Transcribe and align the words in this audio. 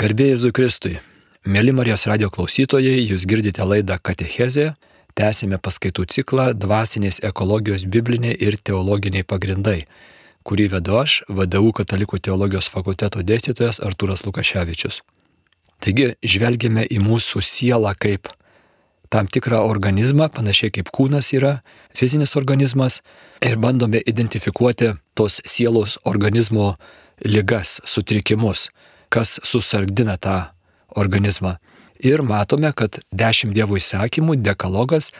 Garbėjai 0.00 0.32
Jėzui 0.32 0.48
Kristui. 0.56 0.94
Mėly 1.44 1.74
Marijos 1.76 2.06
radio 2.08 2.30
klausytojai, 2.32 3.02
jūs 3.04 3.26
girdite 3.28 3.66
laidą 3.68 3.98
Katechezė. 4.00 4.70
Tęsime 5.12 5.58
paskaitų 5.60 6.06
ciklą 6.08 6.46
Dvasinės 6.56 7.18
ekologijos 7.28 7.84
bibliniai 7.84 8.32
ir 8.32 8.56
teologiniai 8.64 9.26
pagrindai, 9.28 9.82
kurį 10.48 10.70
vedu 10.72 10.96
aš, 11.02 11.18
VDU 11.28 11.74
Katalikų 11.76 12.22
teologijos 12.30 12.70
fakulteto 12.72 13.20
dėstytojas 13.20 13.82
Artūras 13.84 14.24
Lukaševičius. 14.24 15.02
Taigi, 15.84 16.14
žvelgiame 16.24 16.86
į 16.88 17.02
mūsų 17.04 17.44
sielą 17.44 17.92
kaip 18.00 18.32
tam 19.12 19.28
tikrą 19.28 19.60
organizmą, 19.68 20.30
panašiai 20.32 20.72
kaip 20.78 20.88
kūnas 20.96 21.28
yra 21.36 21.58
fizinis 21.92 22.38
organizmas, 22.40 23.02
ir 23.44 23.60
bandome 23.60 24.00
identifikuoti 24.00 24.94
tos 25.12 25.42
sielos 25.44 26.00
organizmo 26.08 26.78
lygas, 27.20 27.82
sutrikimus 27.84 28.70
kas 29.10 29.38
susargdina 29.46 30.16
tą 30.16 30.38
organizmą. 30.96 31.56
Ir 32.00 32.22
matome, 32.24 32.72
kad 32.72 33.02
dešimt 33.12 33.52
Dievo 33.54 33.76
įsakymų, 33.76 34.38
dekalogas 34.40 35.10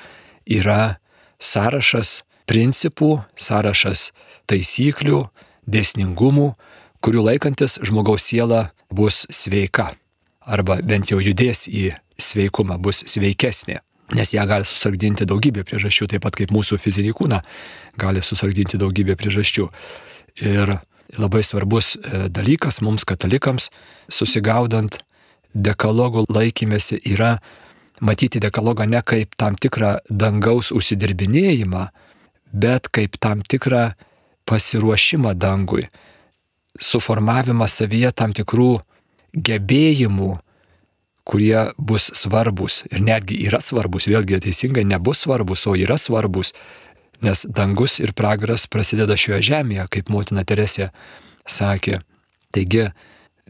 yra 0.48 0.96
sąrašas 1.42 2.22
principų, 2.48 3.20
sąrašas 3.36 4.10
taisyklių, 4.48 5.26
dėsningumų, 5.70 6.48
kurių 7.04 7.26
laikantis 7.28 7.78
žmogaus 7.84 8.24
siela 8.30 8.70
bus 8.90 9.26
sveika. 9.30 9.90
Arba 10.40 10.80
bent 10.82 11.12
jau 11.12 11.20
judės 11.20 11.66
į 11.68 11.90
sveikumą, 12.20 12.78
bus 12.80 13.04
sveikesnė. 13.06 13.80
Nes 14.16 14.32
ją 14.34 14.42
gali 14.48 14.66
susargdinti 14.66 15.26
daugybė 15.28 15.62
priežasčių, 15.68 16.08
taip 16.10 16.24
pat 16.24 16.34
kaip 16.40 16.50
mūsų 16.50 16.80
fizinį 16.82 17.12
kūną 17.14 17.38
gali 18.00 18.22
susargdinti 18.26 18.80
daugybė 18.80 19.14
priežasčių. 19.20 19.68
Ir 20.42 20.80
labai 21.18 21.42
svarbus 21.46 21.94
e, 21.96 22.28
dalykas 22.28 22.80
mums 22.84 23.06
katalikams, 23.08 23.70
susigaudant 24.10 25.00
dekalogų 25.54 26.26
laikymėsi, 26.30 27.00
yra 27.10 27.38
matyti 28.00 28.40
dekalogą 28.40 28.86
ne 28.88 29.02
kaip 29.02 29.34
tam 29.40 29.56
tikrą 29.60 29.98
dangaus 30.08 30.70
užsidirbinėjimą, 30.72 31.88
bet 32.52 32.88
kaip 32.88 33.18
tam 33.20 33.42
tikrą 33.42 33.90
pasiruošimą 34.48 35.34
dangui, 35.38 35.88
suformavimą 36.80 37.68
savyje 37.68 38.12
tam 38.16 38.32
tikrų 38.36 38.78
gebėjimų, 39.34 40.30
kurie 41.30 41.70
bus 41.78 42.08
svarbus 42.16 42.82
ir 42.90 43.02
netgi 43.04 43.36
yra 43.46 43.60
svarbus, 43.62 44.08
vėlgi 44.10 44.40
teisingai 44.46 44.86
nebus 44.88 45.26
svarbus, 45.26 45.66
o 45.68 45.76
yra 45.78 45.98
svarbus 46.00 46.54
nes 47.22 47.44
dangus 47.48 47.98
ir 48.00 48.12
pragaras 48.16 48.66
prasideda 48.70 49.16
šioje 49.18 49.42
žemėje, 49.50 49.86
kaip 49.92 50.10
motina 50.12 50.44
Teresė 50.46 50.90
sakė. 51.48 52.00
Taigi, 52.54 52.88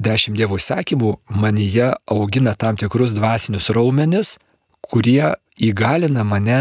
dešimt 0.00 0.38
Dievo 0.38 0.58
įsakymų 0.60 1.14
manyje 1.42 1.92
augina 2.10 2.54
tam 2.58 2.78
tikrus 2.80 3.14
dvasinius 3.16 3.70
raumenis, 3.74 4.36
kurie 4.84 5.34
įgalina 5.60 6.24
mane 6.24 6.60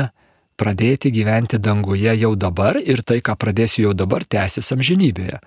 pradėti 0.59 1.11
gyventi 1.15 1.59
danguje 1.59 2.13
jau 2.19 2.33
dabar 2.35 2.79
ir 2.79 3.03
tai, 3.03 3.21
ką 3.23 3.37
pradėsiu 3.39 3.89
jau 3.89 3.93
dabar, 3.95 4.25
tęsis 4.27 4.73
amžinybėje. 4.75 5.39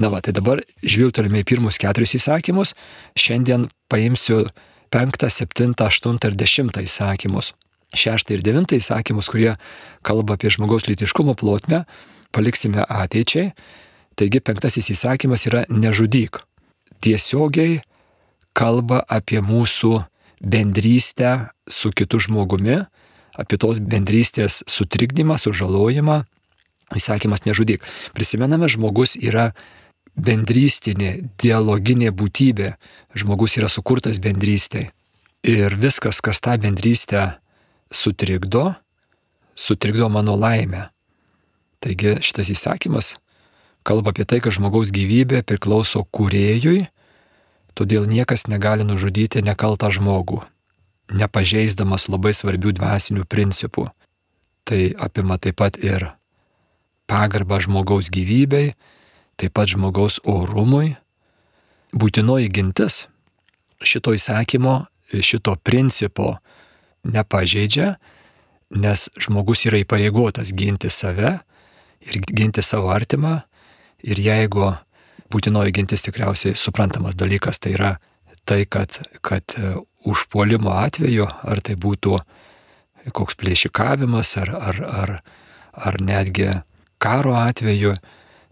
Na 0.00 0.08
va, 0.12 0.22
tai 0.24 0.32
dabar 0.36 0.62
žvilgtelime 0.80 1.42
į 1.42 1.48
pirmus 1.48 1.78
keturis 1.80 2.14
įsakymus, 2.16 2.72
šiandien 3.16 3.68
paimsiu 3.92 4.46
penktą, 4.92 5.28
septintą, 5.32 5.88
aštuntą 5.88 6.32
ir 6.32 6.38
dešimtą 6.40 6.84
įsakymus 6.84 7.52
šeštą 7.96 8.36
ir 8.36 8.44
devintą 8.44 8.78
įsakymus, 8.78 9.28
kurie 9.30 9.56
kalba 10.06 10.36
apie 10.38 10.50
žmogaus 10.52 10.88
lytiškumo 10.88 11.34
plotmę, 11.38 11.84
paliksime 12.32 12.84
ateičiai. 12.88 13.52
Taigi 14.16 14.42
penktasis 14.44 14.90
įsakymas 14.92 15.46
yra 15.48 15.64
nežudyk. 15.72 16.42
Tiesiogiai 17.02 17.80
kalba 18.56 19.00
apie 19.08 19.40
mūsų 19.40 20.02
bendrystę 20.42 21.48
su 21.68 21.92
kitu 21.96 22.20
žmogumi, 22.20 22.82
apie 23.32 23.56
tos 23.56 23.80
bendrystės 23.80 24.62
sutrikdymą, 24.68 25.38
sužalojimą. 25.40 26.22
Įsakymas 26.92 27.46
nežudyk. 27.46 27.84
Prisimename, 28.12 28.68
žmogus 28.68 29.16
yra 29.16 29.54
bendrystinė, 30.12 31.22
dialoginė 31.40 32.12
būtybė. 32.12 32.74
Žmogus 33.16 33.56
yra 33.56 33.70
sukurtas 33.72 34.20
bendrystėje. 34.20 34.90
Ir 35.42 35.74
viskas, 35.74 36.20
kas 36.22 36.38
tą 36.38 36.54
bendrystę 36.60 37.41
sutrikdo, 37.92 38.74
sutrikdo 39.54 40.08
mano 40.08 40.36
laimę. 40.36 40.88
Taigi 41.82 42.18
šitas 42.22 42.50
įsakymas 42.52 43.16
kalba 43.82 44.14
apie 44.14 44.24
tai, 44.24 44.40
kad 44.40 44.54
žmogaus 44.54 44.92
gyvybė 44.94 45.42
priklauso 45.46 46.04
kuriejui, 46.14 46.86
todėl 47.74 48.06
niekas 48.06 48.46
negali 48.46 48.86
nužudyti 48.86 49.42
nekaltą 49.42 49.90
žmogų, 49.94 50.42
nepažeisdamas 51.10 52.08
labai 52.08 52.32
svarbių 52.36 52.76
dvasinių 52.78 53.26
principų. 53.26 53.88
Tai 54.62 54.80
apima 55.02 55.40
taip 55.42 55.58
pat 55.58 55.78
ir 55.82 56.12
pagarbą 57.10 57.58
žmogaus 57.64 58.12
gyvybei, 58.14 58.76
taip 59.36 59.56
pat 59.58 59.74
žmogaus 59.74 60.20
orumui. 60.22 60.94
Būtinoji 61.92 62.48
gintis 62.48 63.06
šito 63.82 64.14
įsakymo, 64.14 64.86
šito 65.20 65.58
principo 65.66 66.36
nepažeidžia, 67.04 67.96
nes 68.72 69.08
žmogus 69.20 69.66
yra 69.68 69.82
įpareigotas 69.82 70.52
ginti 70.56 70.90
save 70.90 71.38
ir 72.02 72.20
ginti 72.30 72.64
savo 72.64 72.92
artimą. 72.94 73.42
Ir 74.02 74.18
jeigu 74.18 74.72
būtinoji 75.32 75.74
gintis 75.76 76.02
tikriausiai 76.02 76.56
suprantamas 76.58 77.14
dalykas, 77.18 77.60
tai 77.62 77.76
yra 77.76 77.92
tai, 78.48 78.64
kad, 78.66 78.98
kad 79.22 79.54
e, 79.54 79.76
užpuolimo 80.08 80.72
atveju, 80.74 81.28
ar 81.46 81.62
tai 81.62 81.76
būtų 81.78 82.18
koks 83.14 83.38
plėšikavimas, 83.38 84.34
ar, 84.42 84.50
ar, 84.58 84.82
ar, 85.02 85.14
ar 85.72 85.98
netgi 86.02 86.50
karo 87.02 87.36
atveju, 87.38 87.94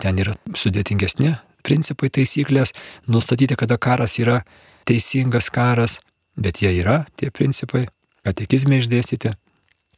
ten 0.00 0.18
yra 0.22 0.34
sudėtingesni 0.56 1.34
principai 1.66 2.10
taisyklės, 2.12 2.72
nustatyti, 3.10 3.56
kada 3.58 3.78
karas 3.80 4.16
yra 4.20 4.40
teisingas 4.88 5.50
karas, 5.52 5.98
bet 6.40 6.62
jie 6.62 6.72
yra, 6.80 7.04
tie 7.20 7.30
principai, 7.34 7.86
katekizme 8.26 8.80
išdėstyti. 8.80 9.34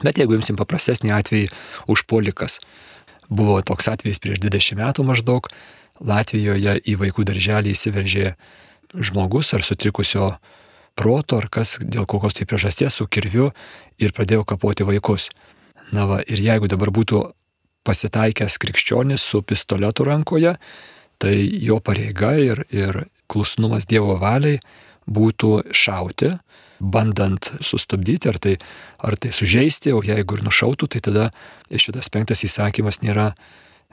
Bet 0.02 0.18
jeigu 0.18 0.36
imsim 0.38 0.58
paprastesnį 0.58 1.12
atvejį, 1.14 1.50
užpolikas. 1.90 2.58
Buvo 3.32 3.60
toks 3.64 3.88
atvejis 3.92 4.20
prieš 4.22 4.42
20 4.42 4.80
metų 4.82 5.06
maždaug, 5.06 5.48
Latvijoje 6.02 6.80
į 6.88 6.96
vaikų 6.98 7.22
darželį 7.28 7.76
įsiveržė 7.76 8.32
žmogus 8.96 9.52
ar 9.54 9.62
sutrikusio 9.62 10.32
proto, 10.98 11.38
ar 11.38 11.46
kas 11.52 11.76
dėl 11.78 12.08
kokios 12.10 12.34
tai 12.34 12.46
priežasties 12.48 12.98
su 12.98 13.06
kirviu 13.06 13.52
ir 14.02 14.10
pradėjo 14.16 14.42
kapoti 14.48 14.86
vaikus. 14.88 15.28
Na 15.94 16.08
va, 16.08 16.18
ir 16.24 16.42
jeigu 16.42 16.68
dabar 16.72 16.90
būtų 16.90 17.22
pasitaikęs 17.86 18.58
krikščionis 18.62 19.22
su 19.22 19.42
pistoletu 19.42 20.06
rankoje, 20.08 20.56
tai 21.22 21.34
jo 21.62 21.78
pareiga 21.84 22.34
ir, 22.40 22.64
ir 22.70 23.04
klusnumas 23.30 23.86
Dievo 23.86 24.16
valiai 24.20 24.60
būtų 25.06 25.72
šauti, 25.74 26.34
bandant 26.82 27.52
sustabdyti, 27.62 28.28
ar 28.28 28.38
tai, 28.42 28.56
ar 28.98 29.16
tai 29.16 29.30
sužeisti, 29.34 29.94
o 29.94 30.02
jeigu 30.04 30.38
ir 30.38 30.44
nušautų, 30.46 30.90
tai 30.90 31.02
tada 31.04 31.28
šitas 31.70 32.10
penktas 32.12 32.42
įsakymas 32.46 33.00
nėra, 33.04 33.32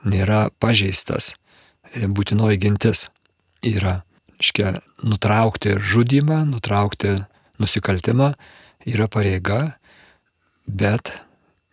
nėra 0.04 0.48
pažeistas. 0.60 1.36
E, 1.94 2.10
būtinoji 2.10 2.60
gintis 2.66 3.08
yra, 3.66 4.02
iškia, 4.42 4.80
nutraukti 5.06 5.78
žudimą, 5.78 6.44
nutraukti 6.50 7.20
nusikaltimą 7.62 8.34
yra 8.90 9.08
pareiga, 9.12 9.76
bet 10.66 11.14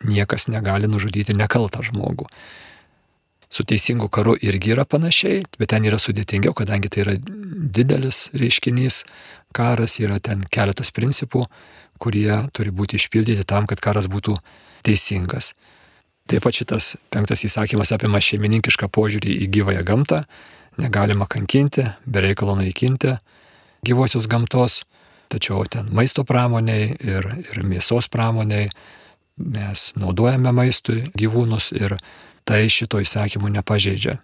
niekas 0.05 0.49
negali 0.53 0.91
nužudyti 0.91 1.37
nekaltą 1.37 1.83
žmogų. 1.87 2.29
Su 3.51 3.65
teisingu 3.65 4.09
karu 4.11 4.35
irgi 4.43 4.73
yra 4.75 4.85
panašiai, 4.85 5.45
bet 5.59 5.71
ten 5.71 5.87
yra 5.87 6.01
sudėtingiau, 6.03 6.55
kadangi 6.57 6.91
tai 6.91 7.05
yra 7.05 7.15
didelis 7.21 8.27
reiškinys, 8.35 9.05
karas 9.55 10.01
yra 10.03 10.19
ten 10.19 10.43
keletas 10.51 10.91
principų, 10.91 11.47
kurie 12.03 12.43
turi 12.53 12.75
būti 12.75 12.99
išpildyti 12.99 13.47
tam, 13.47 13.69
kad 13.71 13.81
karas 13.81 14.11
būtų 14.11 14.35
teisingas. 14.87 15.55
Taip 16.27 16.43
pat 16.43 16.59
šitas 16.59 16.97
penktas 17.15 17.45
įsakymas 17.47 17.95
apima 17.95 18.19
šeimininkišką 18.19 18.91
požiūrį 18.91 19.39
į 19.47 19.49
gyvąją 19.55 19.87
gamtą, 19.87 20.25
negalima 20.83 21.29
kankinti, 21.31 21.87
be 22.05 22.25
reikalo 22.27 22.59
naikinti 22.59 23.15
gyvosios 23.87 24.27
gamtos, 24.27 24.83
tačiau 25.31 25.65
ten 25.71 25.91
maisto 25.95 26.25
pramoniai 26.27 26.95
ir, 26.99 27.29
ir 27.51 27.63
mėsos 27.67 28.09
pramoniai 28.13 28.71
mes 29.37 29.91
naudojame 30.01 30.53
maistui 30.55 31.05
gyvūnus 31.19 31.73
ir 31.77 31.97
tai 32.47 32.67
šito 32.71 33.03
įsakymo 33.03 33.51
nepažeidžia. 33.51 34.21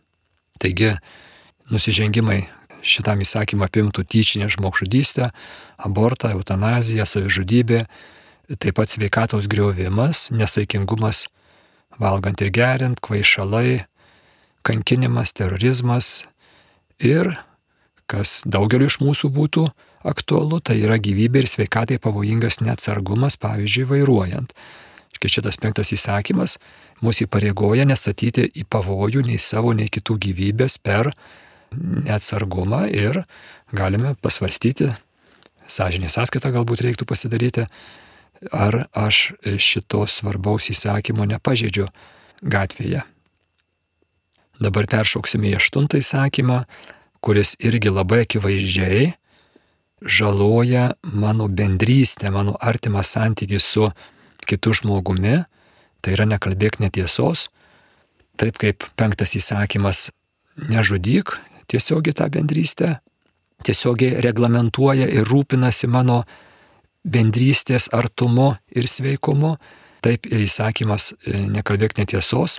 Taigi, 0.62 0.94
nusižengimai 1.72 2.44
šitam 2.82 3.22
įsakymą 3.22 3.66
apimtų 3.66 4.04
tyčinę 4.06 4.48
žmogžudystę, 4.52 5.30
abortą, 5.78 6.32
eutanaziją, 6.36 7.06
savižudybę, 7.06 7.86
taip 8.58 8.76
pat 8.78 8.90
sveikatos 8.90 9.46
griovimas, 9.50 10.30
nesaikingumas, 10.34 11.26
valgant 11.98 12.42
ir 12.42 12.50
geriant, 12.54 13.00
kvaišalai, 13.02 13.84
kankinimas, 14.66 15.34
terorizmas 15.34 16.24
ir, 16.98 17.34
kas 18.06 18.42
daugeliu 18.46 18.90
iš 18.90 19.00
mūsų 19.02 19.30
būtų 19.34 19.66
aktualu, 20.06 20.58
tai 20.60 20.80
yra 20.82 20.98
gyvybė 20.98 21.44
ir 21.44 21.50
sveikatai 21.50 21.98
pavojingas 22.02 22.60
neatsargumas, 22.62 23.38
pavyzdžiui, 23.40 23.88
vairuojant. 23.90 24.54
Štai 25.22 25.36
šitas 25.36 25.54
penktas 25.62 25.92
įsakymas 25.94 26.56
mūsų 26.98 27.28
įpareigoja 27.28 27.84
nestatyti 27.86 28.42
į 28.58 28.64
pavojų 28.66 29.20
nei 29.22 29.38
savo, 29.38 29.70
nei 29.70 29.86
kitų 29.86 30.16
gyvybės 30.18 30.80
per 30.82 31.12
neatsargumą 31.70 32.88
ir 32.90 33.20
galime 33.70 34.16
pasvarstyti, 34.18 34.88
sąžinė 35.70 36.10
sąskaita 36.10 36.50
galbūt 36.50 36.82
reiktų 36.82 37.06
pasidaryti, 37.06 37.68
ar 38.50 38.88
aš 38.90 39.36
šito 39.62 40.02
svarbaus 40.10 40.66
įsakymo 40.74 41.28
nepažeidžiu 41.30 41.86
gatvėje. 42.42 43.04
Dabar 44.58 44.90
peršauksime 44.90 45.52
į 45.52 45.60
aštuntą 45.60 46.00
įsakymą, 46.02 46.64
kuris 47.22 47.54
irgi 47.62 47.94
labai 47.94 48.24
akivaizdžiai 48.26 49.12
žaloja 50.02 50.96
mano 51.06 51.46
bendrystę, 51.46 52.34
mano 52.34 52.56
artimą 52.58 53.06
santykį 53.06 53.62
su 53.62 53.86
kitu 54.48 54.74
žmogumi, 54.76 55.42
tai 56.02 56.16
yra 56.16 56.26
nekalbėk 56.28 56.80
netiesos, 56.82 57.48
taip 58.40 58.58
kaip 58.60 58.86
penktas 58.98 59.36
įsakymas 59.38 60.10
nežudyk 60.56 61.36
tiesiogiai 61.70 62.16
tą 62.16 62.28
bendrystę, 62.32 62.96
tiesiogiai 63.64 64.20
reglamentuoja 64.24 65.06
ir 65.08 65.28
rūpinasi 65.28 65.88
mano 65.88 66.22
bendrystės 67.02 67.88
artumu 67.94 68.52
ir 68.74 68.88
sveikumu, 68.90 69.56
taip 70.02 70.26
ir 70.30 70.44
įsakymas 70.44 71.12
e, 71.14 71.46
nekalbėk 71.50 71.96
netiesos 71.98 72.58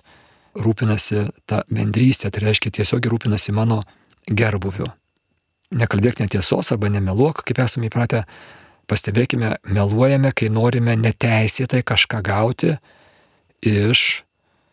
rūpinasi 0.53 1.27
tą 1.49 1.63
bendrystę, 1.73 2.31
tai 2.31 2.47
reiškia 2.47 2.71
tiesiog 2.79 3.07
rūpinasi 3.09 3.53
mano 3.55 3.81
gerbuviu. 4.29 4.87
Nekalbėk 5.73 6.21
netiesos 6.21 6.69
arba 6.71 6.91
nemeluok, 6.93 7.41
kaip 7.47 7.63
esame 7.63 7.89
įpratę, 7.89 8.23
pastebėkime, 8.87 9.57
meluojame, 9.63 10.31
kai 10.35 10.49
norime 10.49 10.95
neteisėtai 10.99 11.83
kažką 11.83 12.21
gauti 12.25 12.77
iš 13.63 14.23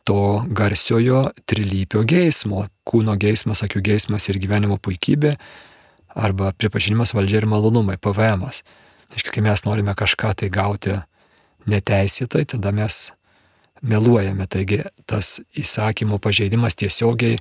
to 0.05 0.45
garsiojo 0.49 1.31
trilypio 1.47 2.03
geismo- 2.03 2.67
kūno 2.89 3.17
geismas, 3.17 3.63
akių 3.63 3.81
geismas 3.81 4.29
ir 4.29 4.39
gyvenimo 4.39 4.79
puikybė, 4.79 5.37
arba 6.15 6.53
pripažinimas 6.53 7.15
valdžia 7.15 7.43
ir 7.43 7.47
malonumai- 7.47 7.97
PVM. 8.03 8.43
-as. 8.43 8.63
Aiškiai, 9.11 9.33
kai 9.33 9.43
mes 9.43 9.65
norime 9.65 9.95
kažką 9.95 10.35
tai 10.35 10.49
gauti 10.49 11.03
neteisėtai, 11.67 12.47
tada 12.47 12.73
mes 12.73 13.13
meluojame. 13.83 14.47
Taigi 14.47 14.85
tas 15.07 15.41
įsakymo 15.57 16.19
pažeidimas 16.19 16.75
tiesiogiai, 16.75 17.39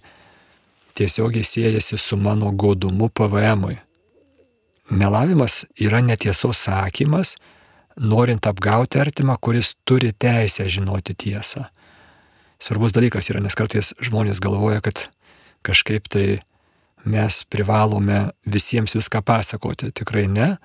tiesiogiai 0.96 1.44
siejasi 1.44 1.98
su 1.98 2.18
mano 2.18 2.52
godumu 2.52 3.10
PVM-ui. 3.10 3.78
Melavimas 4.90 5.64
yra 5.78 6.02
netiesos 6.02 6.58
sakymas, 6.66 7.36
norint 8.00 8.48
apgauti 8.50 9.00
artimą, 9.00 9.36
kuris 9.42 9.76
turi 9.86 10.12
teisę 10.14 10.66
žinoti 10.70 11.14
tiesą. 11.14 11.68
Svarbus 12.60 12.96
dalykas 12.96 13.30
yra, 13.32 13.40
nes 13.44 13.56
kartais 13.56 13.94
žmonės 14.04 14.42
galvoja, 14.44 14.82
kad 14.84 15.06
kažkaip 15.64 16.10
tai 16.12 16.42
mes 17.06 17.44
privalome 17.52 18.32
visiems 18.50 18.98
viską 18.98 19.22
pasakoti. 19.26 19.94
Tikrai 19.96 20.26
ne. 20.28 20.56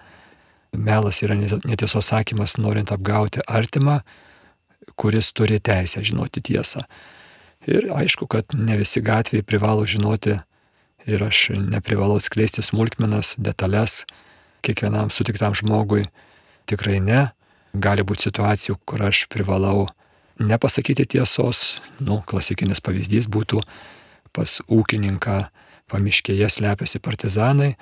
Melas 0.74 1.20
yra 1.22 1.36
netiesos 1.36 2.08
sakymas, 2.10 2.56
norint 2.58 2.90
apgauti 2.94 3.44
artimą, 3.46 4.00
kuris 4.96 5.30
turi 5.36 5.60
teisę 5.60 6.02
žinoti 6.02 6.42
tiesą. 6.42 6.82
Ir 7.70 7.88
aišku, 7.94 8.26
kad 8.28 8.56
ne 8.56 8.76
visi 8.80 9.00
gatvėje 9.04 9.46
privalo 9.46 9.86
žinoti 9.88 10.38
ir 11.06 11.24
aš 11.24 11.50
neprivalau 11.56 12.18
atskleisti 12.20 12.62
smulkmenas, 12.64 13.34
detalės 13.38 14.04
kiekvienam 14.64 15.10
sutiktam 15.12 15.56
žmogui. 15.56 16.06
Tikrai 16.70 17.00
ne. 17.04 17.26
Gali 17.74 18.04
būti 18.06 18.28
situacijų, 18.28 18.78
kur 18.86 19.02
aš 19.08 19.26
privalau 19.32 19.88
nepasakyti 20.40 21.06
tiesos. 21.16 21.80
Nu, 22.00 22.22
klasikinis 22.26 22.80
pavyzdys 22.84 23.28
būtų 23.28 23.60
pas 24.34 24.60
ūkininką 24.66 25.36
pamiškėje 25.90 26.48
slepiasi 26.50 27.00
partizanai 27.02 27.74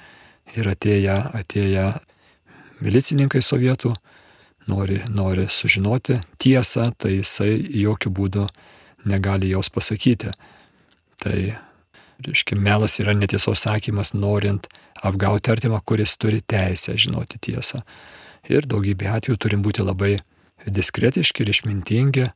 ir 0.56 0.68
atėję, 0.68 1.18
atėję 1.38 1.86
milicininkai 2.82 3.42
sovietų 3.44 3.94
nori, 4.68 5.00
nori 5.08 5.46
sužinoti 5.48 6.18
tiesą, 6.42 6.90
tai 6.98 7.18
jisai 7.20 7.54
jokių 7.82 8.12
būdų 8.12 8.46
negali 9.08 9.52
jos 9.52 9.70
pasakyti. 9.70 10.32
Tai, 11.22 11.38
reiškia, 12.26 12.58
melas 12.58 12.98
yra 13.02 13.14
netiesos 13.16 13.64
sakymas, 13.64 14.12
norint 14.14 14.68
apgauti 15.02 15.52
artimą, 15.52 15.80
kuris 15.84 16.16
turi 16.20 16.42
teisę 16.42 16.96
žinoti 16.98 17.40
tiesą. 17.42 17.82
Ir 18.50 18.66
daugybė 18.66 19.10
atvejų 19.16 19.38
turim 19.38 19.62
būti 19.64 19.84
labai 19.84 20.16
diskretiški 20.66 21.44
ir 21.44 21.52
išmintingi, 21.52 22.28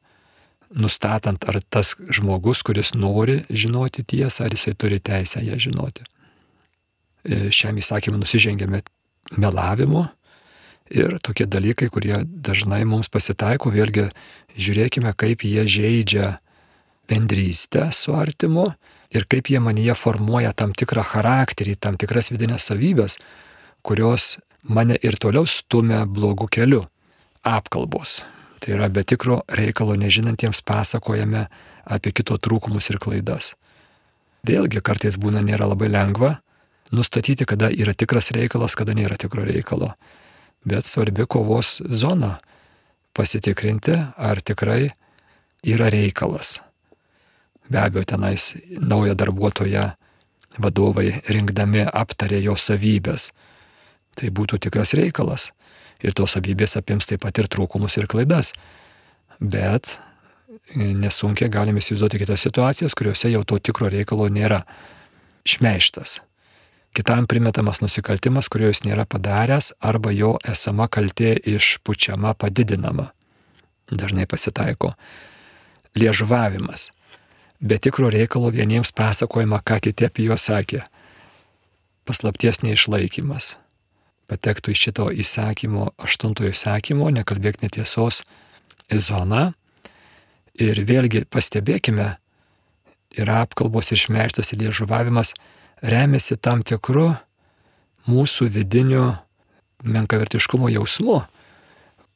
nustatant, 0.77 1.43
ar 1.49 1.61
tas 1.71 1.95
žmogus, 2.11 2.63
kuris 2.67 2.95
nori 2.99 3.41
žinoti 3.51 4.05
tiesą, 4.05 4.47
ar 4.47 4.55
jisai 4.55 4.75
turi 4.75 5.01
teisę 5.01 5.43
ją 5.47 5.59
žinoti. 5.63 6.07
E, 7.27 7.49
šiam 7.55 7.79
įsakymui 7.79 8.23
nusižengėme 8.23 8.83
melavimu, 9.39 10.07
Ir 10.87 11.17
tokie 11.19 11.49
dalykai, 11.51 11.89
kurie 11.91 12.21
dažnai 12.25 12.85
mums 12.87 13.11
pasitaiko, 13.11 13.73
vėlgi 13.75 14.07
žiūrėkime, 14.55 15.11
kaip 15.19 15.43
jie 15.43 15.65
žaidžia 15.67 16.37
bendrystę 17.11 17.89
su 17.91 18.15
artimu 18.15 18.69
ir 19.17 19.27
kaip 19.31 19.51
jie 19.51 19.61
manyje 19.63 19.97
formuoja 19.99 20.53
tam 20.57 20.75
tikrą 20.77 21.05
charakterį, 21.07 21.77
tam 21.81 21.97
tikras 22.01 22.31
vidinės 22.33 22.69
savybės, 22.71 23.19
kurios 23.87 24.37
mane 24.63 24.99
ir 25.03 25.19
toliau 25.23 25.47
stumia 25.49 26.05
blogų 26.07 26.49
kelių. 26.59 26.83
Apkalbos. 27.47 28.25
Tai 28.61 28.75
yra 28.75 28.89
be 28.91 29.05
tikro 29.07 29.43
reikalo 29.47 29.95
nežinantiems 29.99 30.63
pasakojame 30.67 31.47
apie 31.87 32.11
kito 32.11 32.39
trūkumus 32.43 32.91
ir 32.91 32.99
klaidas. 32.99 33.55
Vėlgi 34.47 34.83
kartais 34.83 35.19
būna 35.19 35.43
nėra 35.45 35.69
labai 35.71 35.91
lengva 35.91 36.37
nustatyti, 36.95 37.47
kada 37.47 37.71
yra 37.71 37.95
tikras 37.95 38.33
reikalas, 38.35 38.75
kada 38.79 38.95
nėra 38.95 39.19
tikro 39.19 39.47
reikalo 39.47 39.95
bet 40.67 40.87
svarbi 40.87 41.27
kovos 41.27 41.81
zona 41.87 42.39
pasitikrinti, 43.15 43.95
ar 44.17 44.43
tikrai 44.43 44.91
yra 45.63 45.91
reikalas. 45.95 46.59
Be 47.71 47.81
abejo, 47.83 48.05
tenais 48.05 48.55
naują 48.69 49.15
darbuotoją 49.19 49.91
vadovai 50.63 51.11
rinkdami 51.29 51.85
aptarė 51.91 52.41
jo 52.45 52.57
savybės. 52.57 53.31
Tai 54.17 54.31
būtų 54.33 54.61
tikras 54.67 54.95
reikalas. 54.97 55.51
Ir 56.05 56.15
tos 56.17 56.37
savybės 56.37 56.77
apims 56.79 57.09
taip 57.09 57.25
pat 57.25 57.39
ir 57.41 57.49
trūkumus 57.53 57.99
ir 57.99 58.07
klaidas. 58.09 58.53
Bet 59.41 59.99
nesunkiai 60.77 61.51
galime 61.53 61.83
įsivaizduoti 61.83 62.23
kitas 62.23 62.47
situacijas, 62.47 62.97
kuriuose 62.97 63.33
jau 63.33 63.43
to 63.45 63.59
tikro 63.59 63.91
reikalo 63.93 64.31
nėra. 64.33 64.63
Šmeištas 65.47 66.21
kitam 66.97 67.27
primetamas 67.27 67.83
nusikaltimas, 67.83 68.49
kurio 68.49 68.71
jis 68.71 68.81
nėra 68.87 69.05
padaręs, 69.05 69.75
arba 69.85 70.15
jo 70.17 70.37
esama 70.49 70.89
kaltė 70.89 71.35
išpučiama 71.53 72.33
padidinama. 72.41 73.11
Dažnai 73.93 74.25
pasitaiko. 74.27 74.95
Liežuvavimas. 75.97 76.89
Be 77.61 77.79
tikro 77.79 78.11
reikalo 78.13 78.51
vieniems 78.53 78.93
pasakojama, 78.93 79.63
ką 79.65 79.81
kiti 79.81 80.05
apie 80.05 80.27
juos 80.29 80.45
sakė. 80.45 80.83
Paslapties 82.05 82.61
neišlaikymas. 82.61 83.55
Patektų 84.29 84.75
iš 84.75 84.83
šito 84.89 85.07
įsakymo, 85.09 85.93
aštuntojo 85.97 86.53
įsakymo, 86.53 87.09
nekalbėk 87.15 87.63
netiesos 87.63 88.21
zona. 88.93 89.55
Ir 90.53 90.83
vėlgi 90.85 91.25
pastebėkime, 91.31 92.17
yra 93.17 93.41
apkalbos 93.47 93.93
ir 93.93 94.03
šmeištas 94.05 94.53
ir 94.53 94.67
liežuvavimas 94.67 95.33
remiasi 95.81 96.37
tam 96.37 96.63
tikru 96.67 97.15
mūsų 98.07 98.51
vidiniu 98.53 99.15
menkavertiškumo 99.85 100.69
jausmu, 100.73 101.23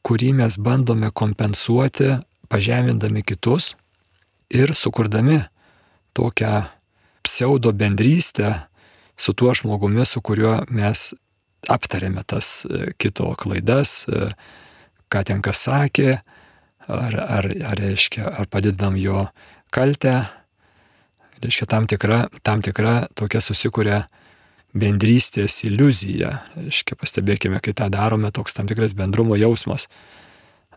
kurį 0.05 0.35
mes 0.41 0.57
bandome 0.61 1.11
kompensuoti, 1.13 2.19
pažemindami 2.49 3.23
kitus 3.25 3.75
ir 4.51 4.75
sukurdami 4.75 5.41
tokią 6.13 6.65
pseudo 7.23 7.73
bendrystę 7.73 8.61
su 9.17 9.33
tuo 9.33 9.55
žmogumi, 9.55 10.07
su 10.07 10.23
kuriuo 10.25 10.65
mes 10.73 11.11
aptarėme 11.69 12.25
tas 12.25 12.65
e, 12.65 12.93
kito 12.99 13.35
klaidas, 13.39 14.07
e, 14.09 14.31
ką 15.13 15.25
ten 15.29 15.43
kas 15.45 15.67
sakė, 15.67 16.21
ar, 16.89 17.17
ar, 17.21 17.49
ar, 17.69 17.77
reiškia, 17.81 18.25
ar 18.41 18.49
padidinam 18.51 18.97
jo 18.97 19.27
kaltę, 19.75 20.15
reiškia 21.45 21.69
tam 21.69 21.87
tikra, 21.91 22.25
tam 22.43 22.65
tikra 22.65 23.11
tokia 23.15 23.43
susikuria 23.45 24.07
bendrystės 24.73 25.61
iliuzija. 25.67 26.33
Reiškia, 26.57 26.97
pastebėkime, 26.99 27.61
kai 27.61 27.75
tą 27.77 27.91
darome, 27.93 28.31
toks 28.33 28.57
tam 28.57 28.71
tikras 28.71 28.95
bendrumo 28.97 29.37
jausmas 29.37 29.87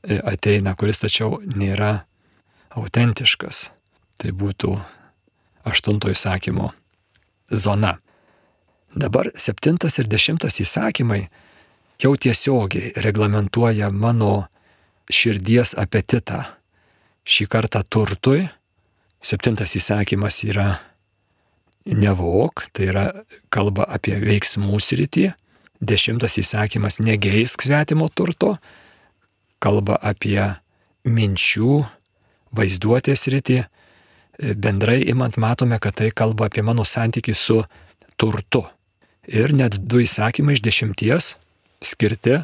e, 0.03 0.19
ateina, 0.19 0.75
kuris 0.75 0.99
tačiau 1.05 1.39
nėra 1.47 2.01
autentiškas. 2.77 3.69
Tai 4.17 4.31
būtų 4.31 4.77
aštunto 5.67 6.11
įsakymo 6.13 6.71
zona. 7.51 7.97
Dabar 8.93 9.31
septintas 9.35 9.97
ir 9.99 10.07
dešimtas 10.09 10.59
įsakymai 10.61 11.25
jau 12.03 12.13
tiesiogiai 12.13 12.93
reglamentuoja 13.01 13.89
mano 13.89 14.45
širdies 15.09 15.73
apetitą. 15.79 16.43
Šį 17.23 17.47
kartą 17.49 17.81
turtui. 17.87 18.49
Septintas 19.23 19.73
įsakymas 19.79 20.41
yra 20.43 20.81
nevok, 21.87 22.67
tai 22.75 22.89
yra 22.91 23.05
kalba 23.53 23.87
apie 23.87 24.17
veiksmų 24.19 24.79
sritį. 24.83 25.29
Dešimtas 25.83 26.37
įsakymas 26.39 26.99
negeisk 27.03 27.63
svetimo 27.65 28.09
turto, 28.11 28.57
kalba 29.63 29.97
apie 29.99 30.39
minčių, 31.03 31.81
vaizduotės 32.55 33.25
sritį. 33.27 33.63
Bendrai 34.57 35.01
imant 35.11 35.37
matome, 35.37 35.77
kad 35.79 35.99
tai 35.99 36.09
kalba 36.11 36.49
apie 36.49 36.63
mano 36.65 36.85
santykį 36.87 37.35
su 37.37 37.61
turtu. 38.17 38.63
Ir 39.29 39.53
net 39.53 39.77
du 39.77 40.01
įsakymai 40.03 40.57
iš 40.57 40.63
dešimties 40.65 41.33
skirti 41.83 42.41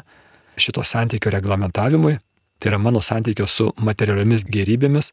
šito 0.60 0.84
santykio 0.84 1.32
reglamentavimui, 1.32 2.18
tai 2.60 2.70
yra 2.72 2.78
mano 2.78 3.00
santykio 3.04 3.46
su 3.48 3.70
materialiomis 3.80 4.44
gerybėmis 4.48 5.12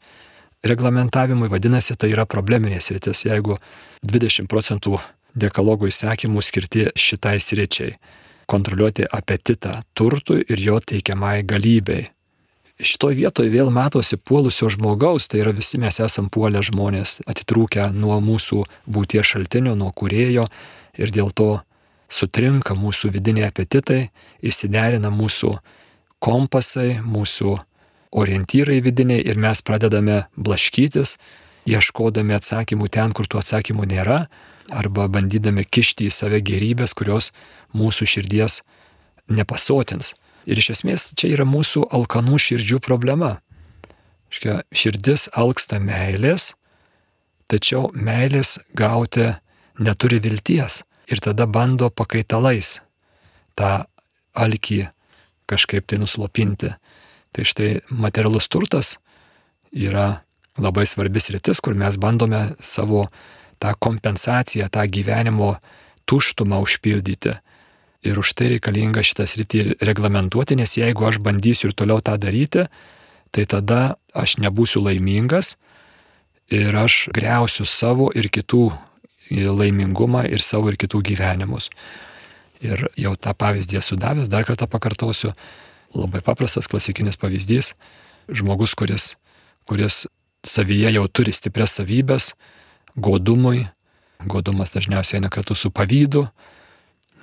reglamentavimui, 0.68 1.50
vadinasi, 1.52 1.96
tai 2.00 2.12
yra 2.14 2.26
probleminės 2.30 2.92
rytis, 2.94 3.24
jeigu 3.28 3.58
20 4.06 4.50
procentų 4.52 4.98
dekalogų 5.38 5.92
įsakymų 5.92 6.42
skirti 6.44 6.88
šitai 6.98 7.38
sričiai- 7.40 7.98
kontroliuoti 8.52 9.06
apetitą 9.12 9.82
turtui 9.94 10.44
ir 10.48 10.58
jo 10.60 10.80
teikiamai 10.80 11.44
galybei. 11.44 12.10
Šitoje 12.78 13.18
vietoje 13.18 13.50
vėl 13.50 13.72
matosi 13.74 14.20
puolusio 14.22 14.68
žmogaus, 14.70 15.26
tai 15.26 15.40
yra 15.42 15.50
visi 15.56 15.80
mes 15.82 15.98
esam 15.98 16.28
puolę 16.30 16.62
žmonės, 16.62 17.16
atitrūkę 17.26 17.88
nuo 17.90 18.20
mūsų 18.22 18.60
būties 18.86 19.32
šaltinio, 19.32 19.74
nuo 19.74 19.90
kurėjo 19.98 20.46
ir 21.02 21.14
dėl 21.16 21.32
to 21.34 21.50
sutrinka 22.10 22.78
mūsų 22.78 23.10
vidiniai 23.16 23.50
apetitai, 23.50 24.12
išsiderina 24.46 25.10
mūsų 25.10 25.56
kompasai, 26.22 27.00
mūsų 27.02 27.56
orientyrai 28.14 28.78
vidiniai 28.86 29.26
ir 29.26 29.42
mes 29.42 29.64
pradedame 29.66 30.28
blaškytis, 30.38 31.18
ieškodami 31.66 32.38
atsakymų 32.38 32.92
ten, 32.94 33.10
kur 33.10 33.26
tų 33.26 33.42
atsakymų 33.42 33.90
nėra, 33.90 34.20
arba 34.70 35.10
bandydami 35.10 35.66
kišti 35.66 36.12
į 36.12 36.14
save 36.14 36.44
gerybės, 36.46 36.94
kurios 36.94 37.34
mūsų 37.74 38.06
širdies 38.14 38.62
nepasotins. 39.34 40.14
Ir 40.48 40.60
iš 40.62 40.72
esmės 40.78 41.10
čia 41.20 41.34
yra 41.36 41.46
mūsų 41.48 41.90
alkanų 41.92 42.40
širdžių 42.40 42.80
problema. 42.84 43.38
Škia, 44.32 44.62
širdis 44.76 45.28
alksta 45.36 45.80
meilės, 45.80 46.54
tačiau 47.52 47.92
meilės 47.96 48.58
gauti 48.76 49.34
neturi 49.80 50.20
vilties 50.24 50.82
ir 51.08 51.24
tada 51.24 51.48
bando 51.48 51.90
pakaitalais 51.92 52.78
tą 53.56 53.88
alkį 54.38 54.88
kažkaip 55.48 55.88
tai 55.88 56.00
nuslopinti. 56.02 56.74
Tai 57.32 57.44
štai 57.48 57.84
materialus 57.90 58.48
turtas 58.52 58.96
yra 59.72 60.24
labai 60.58 60.86
svarbis 60.90 61.30
rytis, 61.34 61.62
kur 61.62 61.76
mes 61.78 61.98
bandome 62.02 62.56
savo 62.60 63.08
tą 63.62 63.74
kompensaciją, 63.80 64.70
tą 64.70 64.86
gyvenimo 64.90 65.58
tuštumą 66.10 66.60
užpildyti. 66.66 67.38
Ir 68.06 68.20
už 68.22 68.34
tai 68.38 68.52
reikalinga 68.54 69.02
šitas 69.06 69.36
rytį 69.40 69.80
reglamentuoti, 69.82 70.58
nes 70.60 70.78
jeigu 70.78 71.08
aš 71.08 71.18
bandysiu 71.24 71.72
ir 71.72 71.78
toliau 71.78 72.02
tą 72.04 72.18
daryti, 72.22 72.68
tai 73.34 73.46
tada 73.50 73.98
aš 74.14 74.38
nebūsiu 74.44 74.84
laimingas 74.86 75.56
ir 76.54 76.76
aš 76.78 77.08
greusiu 77.16 77.66
savo 77.66 78.12
ir 78.16 78.30
kitų 78.32 78.70
laimingumą 79.32 80.24
ir 80.30 80.44
savo 80.46 80.70
ir 80.72 80.78
kitų 80.80 81.02
gyvenimus. 81.12 81.70
Ir 82.64 82.88
jau 82.98 83.14
tą 83.20 83.34
pavyzdį 83.38 83.82
esu 83.82 83.98
davęs, 84.00 84.30
dar 84.30 84.46
kartą 84.48 84.68
pakartosiu, 84.70 85.34
labai 85.94 86.22
paprastas 86.26 86.70
klasikinis 86.70 87.20
pavyzdys. 87.20 87.74
Žmogus, 88.28 88.74
kuris, 88.76 89.16
kuris 89.70 90.06
savyje 90.46 90.94
jau 90.96 91.06
turi 91.08 91.34
stiprias 91.36 91.78
savybės, 91.78 92.34
godumui, 92.96 93.68
godumas 94.26 94.74
dažniausiai 94.74 95.20
eina 95.20 95.30
kartu 95.30 95.56
su 95.56 95.72
pavydu, 95.72 96.28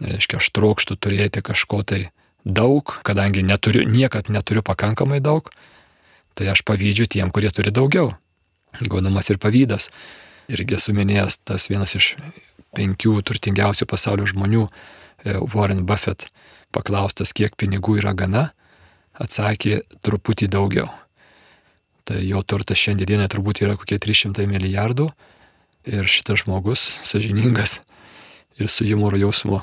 reiškia, 0.03 0.41
aš 0.41 0.51
trokštų 0.55 0.97
turėti 0.99 1.43
kažko 1.45 1.83
tai 1.87 2.01
daug, 2.45 2.97
kadangi 3.07 3.45
neturiu, 3.45 3.85
niekad 3.89 4.29
neturiu 4.29 4.65
pakankamai 4.65 5.21
daug, 5.25 5.49
tai 6.35 6.51
aš 6.53 6.65
pavydžiu 6.67 7.09
tiem, 7.11 7.31
kurie 7.31 7.51
turi 7.55 7.73
daugiau. 7.75 8.15
Godumas 8.91 9.31
ir 9.31 9.39
pavydas. 9.39 9.89
Irgi 10.51 10.77
esu 10.77 10.93
minėjęs 10.97 11.39
tas 11.47 11.71
vienas 11.71 11.95
iš 11.97 12.15
penkių 12.75 13.21
turtingiausių 13.25 13.87
pasaulio 13.89 14.27
žmonių, 14.29 14.67
e, 15.25 15.39
Warren 15.55 15.87
Buffett, 15.87 16.27
paklaustas, 16.75 17.33
kiek 17.33 17.55
pinigų 17.57 18.01
yra 18.03 18.13
gana, 18.19 18.51
atsakė 19.15 19.85
truputį 20.03 20.51
daugiau. 20.51 20.91
Tai 22.05 22.19
jo 22.21 22.43
turtas 22.43 22.83
šiandienai 22.83 23.31
turbūt 23.33 23.63
yra 23.65 23.79
kokie 23.81 23.97
300 24.03 24.45
milijardų 24.51 25.09
ir 25.89 26.11
šitas 26.11 26.43
žmogus, 26.43 26.91
sažiningas 27.07 27.79
ir 28.61 28.69
su 28.69 28.85
humoro 28.85 29.17
jausmu, 29.17 29.63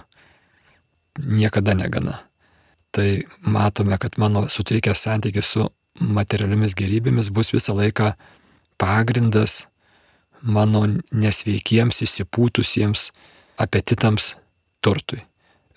niekada 1.19 1.73
negana. 1.73 2.21
Tai 2.91 3.23
matome, 3.41 3.97
kad 3.97 4.17
mano 4.19 4.47
sutrikęs 4.47 5.05
santykis 5.07 5.47
su 5.47 5.67
materialiomis 5.99 6.75
gerybėmis 6.75 7.31
bus 7.31 7.51
visą 7.53 7.75
laiką 7.77 8.13
pagrindas 8.81 9.65
mano 10.41 10.83
nesveikiems, 11.11 12.01
įsipūtusiems 12.03 13.09
apetitams 13.61 14.33
turtui. 14.81 15.21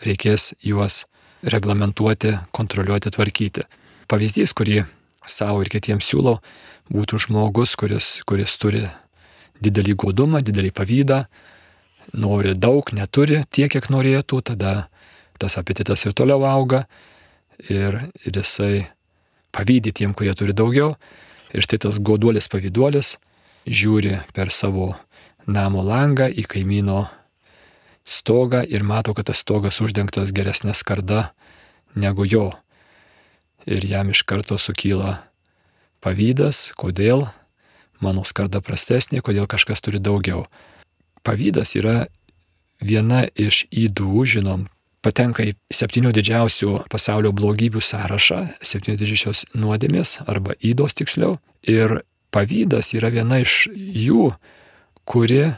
Reikės 0.04 0.52
juos 0.64 1.04
reglamentuoti, 1.44 2.34
kontroliuoti, 2.56 3.12
tvarkyti. 3.12 3.66
Pavyzdys, 4.08 4.52
kurį 4.56 4.84
savo 5.28 5.62
ir 5.64 5.70
kitiems 5.72 6.08
siūlau, 6.08 6.38
būtų 6.92 7.20
žmogus, 7.26 7.76
kuris, 7.80 8.18
kuris 8.28 8.56
turi 8.60 8.84
didelį 9.64 9.94
godumą, 10.00 10.40
didelį 10.44 10.72
pavydą, 10.76 11.24
nori 12.12 12.54
daug, 12.56 12.90
neturi 12.96 13.44
tiek, 13.50 13.70
kiek 13.72 13.88
norėtų, 13.92 14.40
tada 14.52 14.74
tas 15.38 15.58
apetitas 15.60 16.04
ir 16.06 16.14
toliau 16.16 16.44
auga 16.48 16.84
ir, 17.68 18.00
ir 18.24 18.32
jisai 18.32 18.86
pavydė 19.54 19.94
tiem, 19.94 20.14
kurie 20.14 20.34
turi 20.34 20.54
daugiau. 20.56 20.94
Ir 21.54 21.62
štai 21.62 21.78
tas 21.86 22.00
goduolis 22.02 22.50
pavyduolis 22.50 23.14
žiūri 23.66 24.18
per 24.34 24.50
savo 24.50 24.94
namo 25.46 25.84
langą 25.84 26.26
į 26.28 26.44
kaimyno 26.50 27.04
stogą 28.04 28.64
ir 28.66 28.84
mato, 28.84 29.14
kad 29.14 29.30
tas 29.30 29.40
stogas 29.40 29.80
uždengtas 29.80 30.32
geresnė 30.34 30.74
skarda 30.74 31.30
negu 31.94 32.26
jo. 32.26 32.50
Ir 33.64 33.86
jam 33.88 34.10
iš 34.12 34.24
karto 34.28 34.58
sukyla 34.60 35.22
pavydas, 36.04 36.72
kodėl 36.76 37.28
mano 38.04 38.24
skarda 38.26 38.60
prastesnė, 38.60 39.22
kodėl 39.24 39.48
kažkas 39.48 39.80
turi 39.80 40.02
daugiau. 40.02 40.44
Pavydas 41.24 41.72
yra 41.78 42.04
viena 42.84 43.24
iš 43.32 43.64
įdų, 43.72 44.26
žinom, 44.28 44.66
patenka 45.04 45.44
į 45.44 45.54
septynių 45.72 46.14
didžiausių 46.16 46.84
pasaulio 46.92 47.32
blogybių 47.36 47.82
sąrašą, 47.84 48.40
septynių 48.64 48.98
didžiausios 49.02 49.44
nuodėmės 49.56 50.18
arba 50.26 50.56
įdos 50.64 50.96
tiksliau. 50.98 51.36
Ir 51.68 52.00
pavydas 52.34 52.92
yra 52.96 53.12
viena 53.14 53.40
iš 53.44 53.68
jų, 53.74 54.32
kuri 55.08 55.52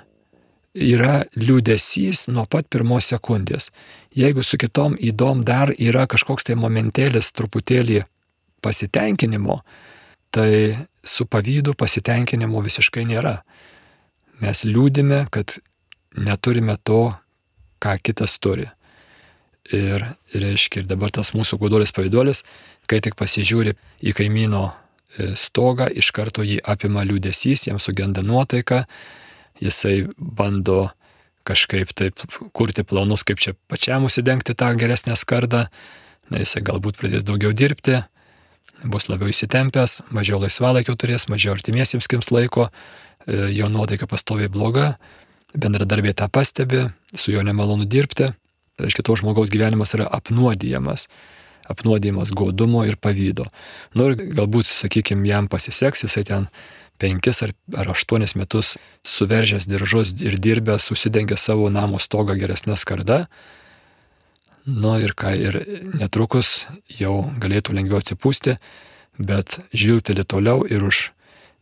yra 0.77 1.25
liūdėsys 1.39 2.27
nuo 2.33 2.45
pat 2.51 2.69
pirmos 2.73 3.09
sekundės. 3.13 3.71
Jeigu 4.17 4.45
su 4.45 4.59
kitom 4.61 4.97
įdom 5.01 5.43
dar 5.47 5.73
yra 5.73 6.07
kažkoks 6.11 6.47
tai 6.49 6.57
momentėlis 6.61 7.33
truputėlį 7.37 8.03
pasitenkinimo, 8.65 9.61
tai 10.31 10.77
su 11.05 11.27
pavydu 11.31 11.77
pasitenkinimo 11.79 12.61
visiškai 12.65 13.07
nėra. 13.09 13.39
Mes 14.43 14.65
liūdime, 14.69 15.25
kad 15.33 15.59
neturime 16.17 16.77
to, 16.85 17.15
ką 17.81 17.97
kitas 18.03 18.37
turi. 18.41 18.69
Ir 19.75 20.05
reiškia, 20.31 20.85
ir 20.85 20.91
dabar 20.91 21.11
tas 21.11 21.33
mūsų 21.35 21.59
gudulis 21.59 21.95
pavyduolis, 21.95 22.45
kai 22.87 23.01
tik 23.03 23.17
pasižiūri 23.19 23.75
į 24.07 24.13
kaimyno 24.15 24.63
e, 24.71 25.33
stogą, 25.39 25.89
iš 25.91 26.13
karto 26.15 26.45
jį 26.47 26.61
apima 26.63 27.03
liūdėsys, 27.07 27.67
jam 27.67 27.81
sugenda 27.83 28.23
nuotaika, 28.23 28.85
jisai 29.59 30.05
bando 30.17 30.93
kažkaip 31.47 31.91
taip 31.99 32.23
kurti 32.55 32.85
planus, 32.87 33.25
kaip 33.27 33.43
čia 33.43 33.57
pačiam 33.71 34.07
užsidengti 34.07 34.55
tą 34.59 34.71
geresnę 34.79 35.17
skardą, 35.19 35.67
na, 36.31 36.43
jisai 36.43 36.63
galbūt 36.67 37.01
pradės 37.01 37.27
daugiau 37.27 37.55
dirbti, 37.55 38.01
bus 38.87 39.09
labiau 39.11 39.31
įsitempęs, 39.33 40.05
mažiau 40.15 40.41
laisvalaikio 40.43 40.95
turės, 40.99 41.27
mažiau 41.33 41.57
artimiesiems 41.57 42.07
skims 42.07 42.31
laiko, 42.35 42.69
e, 43.27 43.51
jo 43.57 43.71
nuotaika 43.73 44.07
pastoviai 44.11 44.51
bloga, 44.53 44.95
bendradarbiai 45.57 46.15
tą 46.15 46.31
pastebi, 46.31 46.87
su 47.15 47.35
juo 47.35 47.43
nemalonu 47.47 47.87
dirbti, 47.89 48.31
tai 48.77 48.87
reiškia, 48.87 49.05
to 49.09 49.17
žmogaus 49.19 49.53
gyvenimas 49.53 49.97
yra 49.97 50.09
apnuodijamas 50.19 51.09
apnuodijimas 51.67 52.31
godumo 52.31 52.85
ir 52.87 52.95
pavydo. 53.03 53.49
Nu 53.99 54.05
ir 54.07 54.13
galbūt, 54.15 54.69
sakykime, 54.71 55.27
jam 55.27 55.49
pasiseks, 55.51 56.05
jisai 56.05 56.23
ten 56.29 56.45
penkis 57.03 57.43
ar, 57.43 57.57
ar 57.75 57.91
aštuonis 57.91 58.37
metus 58.39 58.77
suveržęs 59.03 59.67
diržus 59.67 60.13
ir 60.23 60.39
dirbęs, 60.39 60.87
susidengęs 60.87 61.43
savo 61.43 61.67
namo 61.75 61.99
stogą 61.99 62.39
geresnę 62.39 62.79
skardą, 62.79 63.25
Nu 64.67 64.97
ir 64.99 65.13
ką, 65.15 65.31
ir 65.39 65.57
netrukus 65.95 66.65
jau 66.91 67.29
galėtų 67.39 67.77
lengviau 67.77 68.01
atsipūsti, 68.03 68.57
bet 69.23 69.61
žvilgteli 69.71 70.25
toliau 70.27 70.65
ir 70.67 70.83
už 70.83 71.13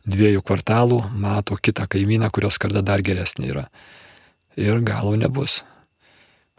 dviejų 0.09 0.41
kvartalų 0.41 1.03
mato 1.13 1.53
kitą 1.53 1.85
kaimyną, 1.85 2.31
kurios 2.33 2.57
karda 2.57 2.81
dar 2.81 3.05
geresnė 3.05 3.51
yra. 3.51 3.67
Ir 4.57 4.81
galo 4.81 5.13
nebus. 5.21 5.59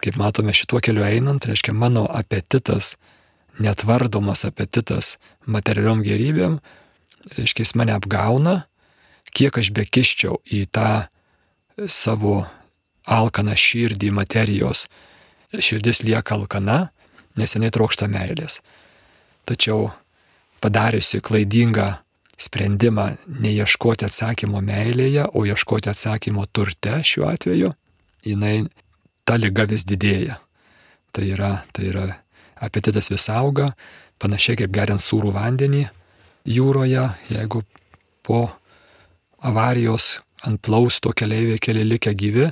Kaip 0.03 0.17
matome 0.19 0.53
šituo 0.53 0.81
keliu 0.83 1.05
einant, 1.07 1.47
reiškia 1.49 1.73
mano 1.73 2.05
apetitas, 2.05 2.95
netvardomas 3.57 4.45
apetitas 4.45 5.15
materialiom 5.49 6.03
gerybėm, 6.05 6.59
reiškia 7.37 7.65
jis 7.65 7.73
mane 7.79 7.95
apgauna, 7.97 8.59
kiek 9.33 9.57
aš 9.57 9.71
bekiščiau 9.75 10.39
į 10.45 10.65
tą 10.73 11.07
savo 11.89 12.43
alkaną 13.07 13.55
širdį 13.57 14.11
materijos. 14.13 14.85
Širdis 15.53 16.03
lieka 16.03 16.35
alkana, 16.35 16.89
nes 17.37 17.53
jinai 17.55 17.71
trokšta 17.73 18.09
meilės. 18.11 18.59
Tačiau 19.47 19.87
padariusi 20.61 21.21
klaidingą 21.23 21.93
sprendimą 22.37 23.13
neieškoti 23.41 24.05
atsakymo 24.05 24.61
meilėje, 24.61 25.25
o 25.33 25.45
ieškoti 25.47 25.89
atsakymo 25.89 26.45
turte 26.53 26.99
šiuo 27.05 27.29
atveju, 27.31 27.71
jinai 28.27 28.67
ta 29.27 29.35
lyga 29.39 29.67
vis 29.67 29.83
didėja. 29.87 30.39
Tai 31.11 31.25
yra, 31.27 31.51
tai 31.75 31.89
yra 31.91 32.07
apetitas 32.63 33.11
vis 33.11 33.27
auga, 33.33 33.73
panašiai 34.21 34.61
kaip 34.63 34.73
geriant 34.73 35.01
sūrų 35.01 35.33
vandenį 35.35 35.87
jūroje, 36.47 37.03
jeigu 37.29 37.63
po 38.25 38.47
avarijos 39.43 40.17
ant 40.47 40.61
plausto 40.63 41.11
keliaiviai 41.17 41.59
keli 41.61 41.83
likę 41.85 42.13
gyvi, 42.17 42.47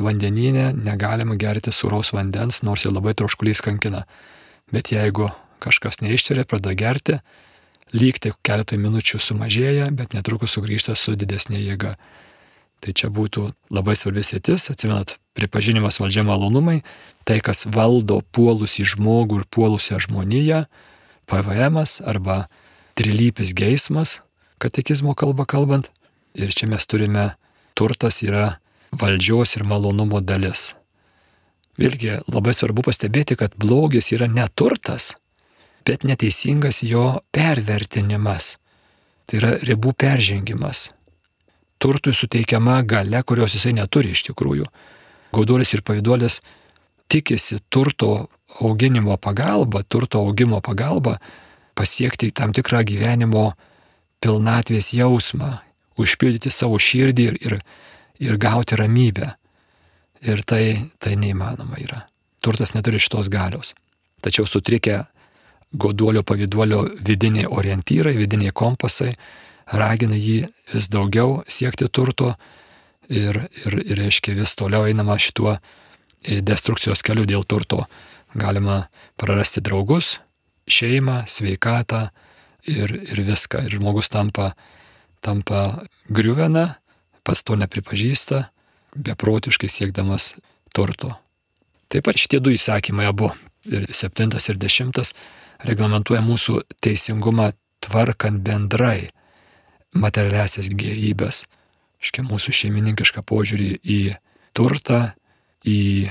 vandeninė 0.00 0.72
negalima 0.74 1.36
gerti 1.38 1.72
sūraus 1.72 2.12
vandens, 2.14 2.62
nors 2.66 2.84
ir 2.84 2.94
labai 2.94 3.14
troškulys 3.14 3.62
kankina. 3.64 4.04
Bet 4.72 4.90
jeigu 4.92 5.30
kažkas 5.62 6.00
neištveria, 6.02 6.46
pradeda 6.48 6.74
gerti, 6.76 7.18
lygtai 7.94 8.34
keletą 8.44 8.78
minučių 8.80 9.20
sumažėja, 9.22 9.90
bet 9.94 10.16
netrukus 10.16 10.56
sugrįžta 10.56 10.96
su 10.98 11.14
didesnė 11.16 11.62
jėga. 11.62 11.94
Tai 12.82 12.92
čia 12.92 13.08
būtų 13.14 13.46
labai 13.72 13.94
svarbis 13.96 14.34
sėtis, 14.34 14.66
atsimenat, 14.72 15.16
pripažinimas 15.34 15.98
valdžia 16.00 16.24
malonumai, 16.26 16.82
tai 17.26 17.40
kas 17.44 17.66
valdo 17.66 18.20
puolusi 18.34 18.86
žmogų 18.86 19.42
ir 19.42 19.46
puolusią 19.50 20.00
žmoniją, 20.06 20.64
PVM 21.26 21.80
arba 22.04 22.46
trilypis 22.94 23.54
geismas, 23.56 24.20
katekizmo 24.58 25.14
kalba 25.14 25.46
kalbant. 25.46 25.90
Ir 26.34 26.50
čia 26.50 26.66
mes 26.66 26.86
turime 26.86 27.34
turtas 27.78 28.22
yra 28.22 28.58
valdžios 28.94 29.56
ir 29.56 29.64
malonumo 29.66 30.20
dalis. 30.20 30.72
Vėlgi 31.78 32.20
labai 32.30 32.54
svarbu 32.54 32.84
pastebėti, 32.86 33.34
kad 33.38 33.54
blogis 33.58 34.12
yra 34.14 34.28
neturtas, 34.30 35.14
bet 35.86 36.06
neteisingas 36.06 36.82
jo 36.86 37.20
pervertinimas. 37.34 38.54
Tai 39.26 39.40
yra 39.40 39.54
ribų 39.62 39.94
peržengimas. 39.98 40.88
Turtui 41.82 42.14
suteikiama 42.14 42.78
gale, 42.86 43.22
kurios 43.26 43.56
jisai 43.56 43.74
neturi 43.74 44.14
iš 44.14 44.26
tikrųjų. 44.28 44.68
Gauduolis 45.34 45.74
ir 45.74 45.82
pavyduolis 45.86 46.40
tikisi 47.10 47.58
turto 47.70 48.28
auginimo 48.60 49.16
pagalba, 49.16 49.82
turto 49.82 50.22
augimo 50.22 50.60
pagalba 50.60 51.18
pasiekti 51.74 52.30
tam 52.30 52.54
tikrą 52.54 52.84
gyvenimo 52.86 53.48
pilnatvės 54.22 54.92
jausmą, 54.94 55.58
užpildyti 56.00 56.52
savo 56.54 56.78
širdį 56.80 57.24
ir, 57.28 57.38
ir, 57.44 57.56
ir 58.22 58.38
gauti 58.40 58.78
ramybę. 58.78 59.34
Ir 60.24 60.40
tai, 60.48 60.78
tai 61.02 61.18
neįmanoma 61.20 61.76
yra. 61.82 62.06
Turtas 62.40 62.72
neturi 62.72 63.00
šitos 63.02 63.28
galios. 63.28 63.74
Tačiau 64.24 64.46
sutrikę 64.48 65.02
goduolio 65.76 66.22
pavyduolio 66.22 66.84
vidiniai 67.04 67.50
orientyrai, 67.50 68.14
vidiniai 68.16 68.54
kompasai 68.56 69.12
ragina 69.72 70.16
jį 70.16 70.44
vis 70.72 70.88
daugiau 70.92 71.42
siekti 71.48 71.88
turto 71.92 72.34
ir, 73.08 73.40
ir, 73.64 73.78
ir 73.84 73.98
reiškia 73.98 74.36
vis 74.38 74.54
toliau 74.58 74.88
einama 74.88 75.16
šituo 75.20 75.56
e, 75.56 76.40
destrukcijos 76.40 77.04
keliu 77.06 77.26
dėl 77.28 77.46
turto. 77.48 77.84
Galima 78.34 78.86
prarasti 79.20 79.62
draugus, 79.62 80.18
šeimą, 80.66 81.22
sveikatą 81.30 82.08
ir, 82.66 82.90
ir 82.90 83.22
viską. 83.26 83.66
Ir 83.66 83.78
žmogus 83.78 84.10
tampa, 84.10 84.52
tampa 85.24 85.84
griuvena, 86.08 86.80
pats 87.24 87.44
to 87.46 87.56
nepripažįsta, 87.60 88.48
beprotiškai 88.94 89.70
siekdamas 89.70 90.34
turto. 90.74 91.14
Taip 91.92 92.06
pat 92.08 92.18
šitie 92.18 92.40
du 92.42 92.52
įsakymai 92.54 93.06
abu, 93.06 93.30
ir 93.68 93.86
septintas 93.94 94.48
ir 94.50 94.58
dešimtas, 94.60 95.12
reglamentuoja 95.64 96.22
mūsų 96.24 96.60
teisingumą 96.84 97.52
tvarkant 97.84 98.42
bendrai 98.44 99.10
materialiasias 99.94 100.70
gerybės. 100.72 101.44
Iškia 102.04 102.24
mūsų 102.26 102.52
šeimininkišką 102.52 103.24
požiūrį 103.24 103.70
į 103.80 103.98
turtą, 104.56 105.14
į 105.64 106.10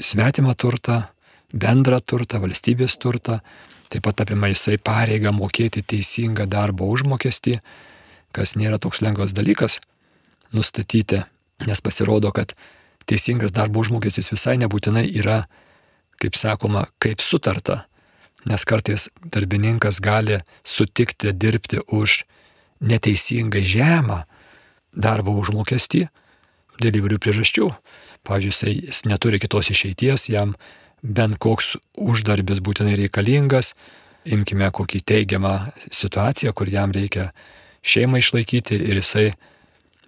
svetimą 0.00 0.54
turtą, 0.54 1.02
bendrą 1.50 1.98
turtą, 2.00 2.38
valstybės 2.42 2.94
turtą, 3.02 3.40
taip 3.90 4.06
pat 4.06 4.22
apima 4.22 4.52
jisai 4.52 4.78
pareigą 4.78 5.34
mokėti 5.34 5.82
teisingą 5.82 6.46
darbo 6.46 6.86
užmokestį, 6.94 7.58
kas 8.30 8.54
nėra 8.54 8.78
toks 8.78 9.02
lengvas 9.02 9.34
dalykas 9.34 9.80
nustatyti, 10.54 11.24
nes 11.66 11.82
pasirodo, 11.82 12.30
kad 12.30 12.54
teisingas 13.10 13.50
darbo 13.50 13.82
užmokestis 13.82 14.30
visai 14.30 14.54
nebūtinai 14.62 15.08
yra, 15.10 15.42
kaip 16.22 16.38
sakoma, 16.38 16.86
kaip 17.02 17.18
sutarta 17.24 17.84
nes 18.44 18.64
kartais 18.64 19.08
darbininkas 19.24 20.00
gali 20.00 20.40
sutikti 20.64 21.32
dirbti 21.32 21.80
už 21.86 22.24
neteisingai 22.80 23.64
žemą 23.64 24.22
darbo 24.92 25.34
užmokestį 25.40 26.06
dėl 26.80 27.00
įvairių 27.00 27.20
priežasčių. 27.20 27.70
Pavyzdžiui, 28.26 28.74
jis 28.88 29.04
neturi 29.08 29.40
kitos 29.40 29.70
išeities, 29.72 30.28
jam 30.32 30.54
bent 31.02 31.38
koks 31.40 31.76
uždarbis 31.96 32.60
būtinai 32.64 32.96
reikalingas, 33.00 33.74
imkime 34.28 34.68
kokį 34.72 35.00
teigiamą 35.08 35.54
situaciją, 35.92 36.52
kur 36.52 36.68
jam 36.68 36.92
reikia 36.92 37.30
šeimą 37.80 38.20
išlaikyti 38.20 38.76
ir 38.76 39.00
jisai 39.00 39.30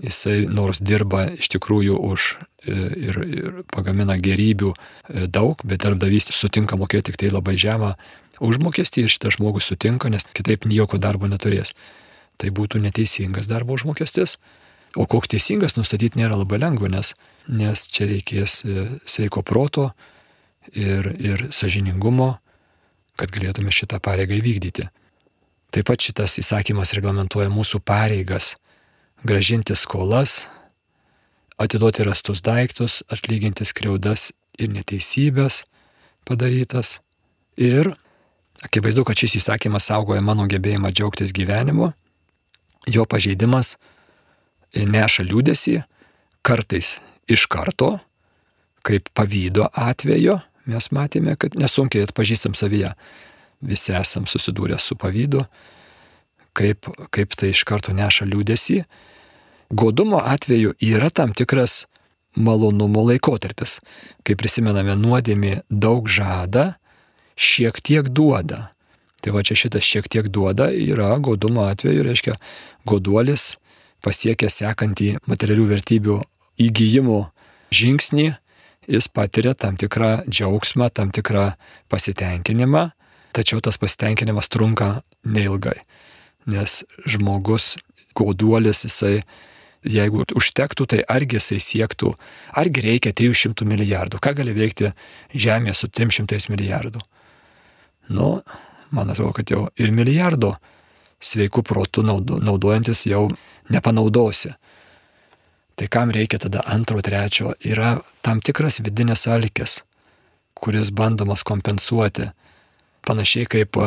jisai 0.03 0.47
nors 0.51 0.81
dirba 0.83 1.27
iš 1.37 1.51
tikrųjų 1.53 1.99
už 2.11 2.29
e, 2.67 2.75
ir, 3.09 3.19
ir 3.23 3.61
pagamina 3.73 4.17
gerybių 4.21 4.73
e, 4.73 5.27
daug, 5.31 5.61
bet 5.65 5.85
darbdavys 5.85 6.31
sutinka 6.35 6.79
mokėti 6.81 7.11
tik 7.11 7.21
tai 7.23 7.33
labai 7.33 7.55
žemą 7.61 7.95
užmokestį 8.43 9.05
ir 9.05 9.13
šitas 9.13 9.37
žmogus 9.39 9.69
sutinka, 9.71 10.11
nes 10.11 10.27
kitaip 10.35 10.67
jokio 10.73 10.99
darbo 10.99 11.29
neturės. 11.31 11.75
Tai 12.41 12.51
būtų 12.51 12.81
neteisingas 12.83 13.47
darbo 13.51 13.77
užmokestis. 13.77 14.39
O 14.97 15.07
koks 15.09 15.31
teisingas 15.33 15.77
nustatyti 15.79 16.21
nėra 16.21 16.37
labai 16.37 16.59
lengva, 16.61 16.91
nes, 16.93 17.15
nes 17.49 17.87
čia 17.89 18.09
reikės 18.11 18.61
e, 18.65 18.87
sveiko 19.09 19.41
proto 19.47 19.91
ir, 20.73 21.09
ir 21.17 21.47
sažiningumo, 21.55 22.35
kad 23.17 23.33
galėtume 23.33 23.73
šitą 23.73 24.01
pareigą 24.05 24.37
įvykdyti. 24.37 24.89
Taip 25.73 25.89
pat 25.89 26.05
šitas 26.05 26.37
įsakymas 26.43 26.93
reglamentuoja 26.97 27.49
mūsų 27.53 27.81
pareigas 27.81 28.55
gražinti 29.25 29.77
skolas, 29.79 30.47
atiduoti 31.57 32.05
rastus 32.05 32.43
daiktus, 32.45 33.01
atlyginti 33.09 33.65
skriaudas 33.65 34.31
ir 34.59 34.73
neteisybės 34.75 35.63
padarytas. 36.29 36.99
Ir 37.57 37.95
akivaizdu, 38.65 39.05
kad 39.07 39.19
šis 39.19 39.39
įsakymas 39.41 39.89
saugoja 39.89 40.21
mano 40.25 40.45
gebėjimą 40.51 40.93
džiaugtis 40.93 41.33
gyvenimu, 41.37 41.93
jo 42.91 43.07
pažeidimas 43.07 43.77
neša 44.75 45.27
liūdėsi, 45.29 45.83
kartais 46.43 46.97
iš 47.31 47.47
karto, 47.51 47.97
kaip 48.87 49.11
pavydo 49.15 49.69
atveju, 49.73 50.41
mes 50.71 50.91
matėme, 50.95 51.37
kad 51.39 51.55
nesunkiai 51.59 52.07
atpažįstam 52.09 52.57
savyje. 52.59 52.95
Visi 53.63 53.95
esam 53.95 54.25
susidūrę 54.27 54.79
su 54.83 54.97
pavydu, 54.99 55.45
kaip, 56.59 56.89
kaip 57.15 57.37
tai 57.39 57.53
iš 57.55 57.63
karto 57.69 57.95
neša 57.95 58.27
liūdėsi 58.27 58.83
Godumo 59.73 60.21
atveju 60.25 60.75
yra 60.81 61.11
tam 61.11 61.33
tikras 61.33 61.87
malonumo 62.37 63.07
laikotarpis. 63.09 63.79
Kai 64.21 64.37
prisimename 64.37 64.99
nuodėmį 65.01 65.63
daug 65.71 66.11
žada, 66.13 66.75
šiek 67.41 67.81
tiek 67.81 68.11
duoda. 68.13 68.69
Tai 69.25 69.33
va 69.33 69.41
čia 69.41 69.57
šitas 69.57 69.87
šiek 69.89 70.11
tiek 70.13 70.29
duoda 70.29 70.69
yra 70.69 71.15
godumo 71.25 71.65
atveju, 71.65 72.05
reiškia, 72.05 72.37
goduolis 72.85 73.55
pasiekia 74.05 74.51
sekantį 74.53 75.17
materialių 75.31 75.67
vertybių 75.73 76.17
įgyjimo 76.63 77.21
žingsnį, 77.73 78.27
jis 78.91 79.09
patiria 79.09 79.55
tam 79.55 79.79
tikrą 79.81 80.25
džiaugsmą, 80.27 80.91
tam 80.95 81.13
tikrą 81.15 81.53
pasitenkinimą, 81.93 82.89
tačiau 83.33 83.63
tas 83.65 83.79
pasitenkinimas 83.81 84.51
trunka 84.53 85.03
neilgai, 85.25 85.79
nes 86.51 86.83
žmogus 87.07 87.77
goduolis 88.19 88.85
jisai 88.87 89.23
jeigu 89.83 90.25
užtektų, 90.39 90.87
tai 90.87 91.01
argi 91.11 91.39
jisai 91.39 91.59
siektų, 91.63 92.13
argi 92.59 92.85
reikia 92.85 93.13
300 93.19 93.67
milijardų, 93.67 94.21
ką 94.23 94.35
gali 94.39 94.55
veikti 94.55 94.93
Žemė 95.35 95.75
su 95.75 95.89
300 95.89 96.51
milijardų. 96.53 97.03
Nu, 98.15 98.29
man 98.95 99.11
atrodo, 99.11 99.33
kad 99.39 99.51
jau 99.51 99.67
ir 99.79 99.91
milijardo 99.95 100.55
sveikų 101.23 101.63
protų 101.67 102.05
naudojantis 102.05 103.07
jau 103.07 103.29
nepanaudosi. 103.73 104.53
Tai 105.79 105.89
kam 105.89 106.13
reikia 106.13 106.39
tada 106.43 106.65
antro, 106.69 107.01
trečio? 107.01 107.55
Yra 107.65 107.97
tam 108.23 108.43
tikras 108.45 108.81
vidinės 108.85 109.25
alkis, 109.31 109.81
kuris 110.55 110.93
bandomas 110.93 111.45
kompensuoti. 111.49 112.29
Panašiai 113.07 113.49
kaip 113.51 113.79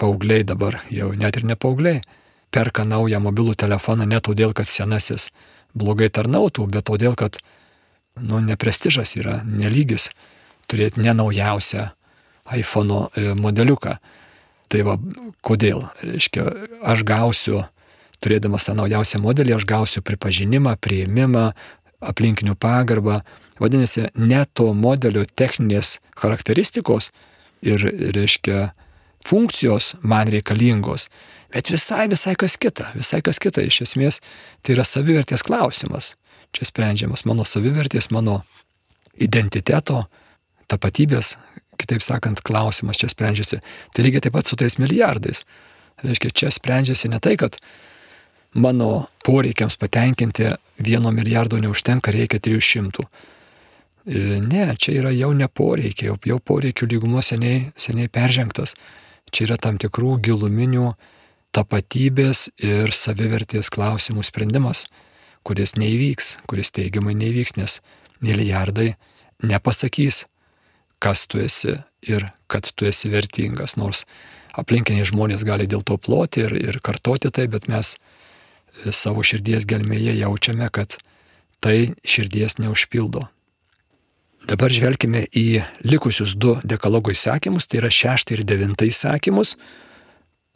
paaugliai 0.00 0.44
dabar, 0.44 0.80
jau 0.90 1.12
net 1.16 1.36
ir 1.36 1.46
ne 1.46 1.56
paaugliai, 1.56 2.02
perka 2.50 2.84
naują 2.84 3.20
mobilų 3.22 3.54
telefoną 3.54 4.08
ne 4.08 4.20
todėl, 4.20 4.52
kad 4.56 4.68
senasis 4.68 5.28
blogai 5.76 6.10
tarnautų, 6.10 6.66
bet 6.72 6.88
todėl, 6.90 7.14
kad 7.16 7.38
nu, 8.18 8.40
neprestižas 8.42 9.14
yra, 9.20 9.40
nelygis 9.46 10.10
turėti 10.70 11.02
nenaujausią 11.04 11.90
iPhone 12.56 13.06
e, 13.14 13.34
modeliuką. 13.38 13.96
Tai 14.70 14.84
va, 14.86 14.96
kodėl? 15.42 15.84
Reiškia, 16.04 16.46
aš 16.86 17.04
gausiu, 17.06 17.64
turėdamas 18.22 18.68
tą 18.68 18.76
naujausią 18.78 19.20
modelį, 19.22 19.56
aš 19.56 19.66
gausiu 19.68 20.04
pripažinimą, 20.06 20.76
prieimimą, 20.82 21.50
aplinkinių 22.00 22.54
pagarbą. 22.60 23.20
Vadinasi, 23.60 24.08
ne 24.14 24.44
to 24.54 24.70
modelio 24.72 25.26
techninės 25.26 25.98
charakteristikos 26.16 27.10
ir, 27.66 27.82
reiškia, 28.14 28.70
funkcijos 29.26 29.96
man 30.00 30.30
reikalingos, 30.32 31.10
Bet 31.50 31.70
visai, 31.70 32.06
visai 32.08 32.36
kas 32.38 32.54
kita, 32.56 32.92
visai 32.94 33.20
kas 33.26 33.40
kita. 33.42 33.62
Iš 33.66 33.82
esmės, 33.88 34.20
tai 34.62 34.76
yra 34.76 34.86
savivertės 34.86 35.42
klausimas. 35.46 36.12
Čia 36.54 36.66
sprendžiamas 36.66 37.26
mano 37.26 37.46
savivertės, 37.46 38.10
mano 38.14 38.40
identiteto, 39.18 40.04
tapatybės, 40.70 41.34
kitaip 41.80 42.04
sakant, 42.04 42.42
klausimas 42.46 43.00
čia 43.00 43.10
sprendžiasi. 43.10 43.60
Tai 43.94 44.04
lygiai 44.06 44.26
taip 44.26 44.36
pat 44.36 44.48
su 44.48 44.58
tais 44.60 44.78
milijardais. 44.80 45.42
Reiškia, 46.04 46.32
čia 46.32 46.52
sprendžiasi 46.54 47.10
ne 47.12 47.20
tai, 47.20 47.36
kad 47.40 47.58
mano 48.54 49.06
poreikiams 49.24 49.76
patenkinti 49.80 50.54
vieno 50.78 51.12
milijardo 51.14 51.60
neužtenka, 51.60 52.12
reikia 52.14 52.40
300. 52.40 53.04
E, 54.06 54.40
ne, 54.40 54.64
čia 54.80 54.96
yra 55.02 55.12
jau 55.12 55.32
ne 55.36 55.48
poreikiai, 55.48 56.10
jau, 56.10 56.16
jau 56.24 56.40
poreikių 56.40 56.88
lygumo 56.94 57.22
seniai, 57.22 57.70
seniai 57.76 58.08
peržengtas. 58.08 58.74
Čia 59.30 59.46
yra 59.50 59.60
tam 59.60 59.78
tikrų 59.78 60.16
giluminių 60.24 60.94
tapatybės 61.54 62.48
ir 62.62 62.94
savivertės 62.94 63.70
klausimų 63.74 64.24
sprendimas, 64.26 64.86
kuris 65.46 65.76
neįvyks, 65.78 66.38
kuris 66.50 66.72
teigiamai 66.74 67.14
neįvyks, 67.18 67.56
nes 67.58 67.78
milijardai 68.24 68.94
nepasakys, 69.46 70.24
kas 71.00 71.26
tu 71.26 71.40
esi 71.40 71.78
ir 72.06 72.28
kad 72.50 72.68
tu 72.76 72.86
esi 72.88 73.10
vertingas, 73.12 73.76
nors 73.80 74.04
aplinkiniai 74.58 75.08
žmonės 75.08 75.44
gali 75.46 75.68
dėl 75.70 75.82
to 75.86 75.96
ploti 75.98 76.44
ir, 76.46 76.54
ir 76.56 76.80
kartoti 76.84 77.30
tai, 77.32 77.46
bet 77.50 77.68
mes 77.70 77.94
savo 78.94 79.24
širdies 79.26 79.66
gelmėje 79.68 80.14
jaučiame, 80.20 80.68
kad 80.72 80.96
tai 81.60 81.94
širdies 82.06 82.58
neužpildo. 82.60 83.26
Dabar 84.48 84.72
žvelgime 84.72 85.26
į 85.36 85.60
likusius 85.84 86.32
du 86.32 86.56
dekalogo 86.64 87.12
įsakymus, 87.12 87.68
tai 87.68 87.82
yra 87.82 87.90
šeštą 87.92 88.38
ir 88.38 88.44
devintą 88.48 88.88
įsakymus, 88.88 89.56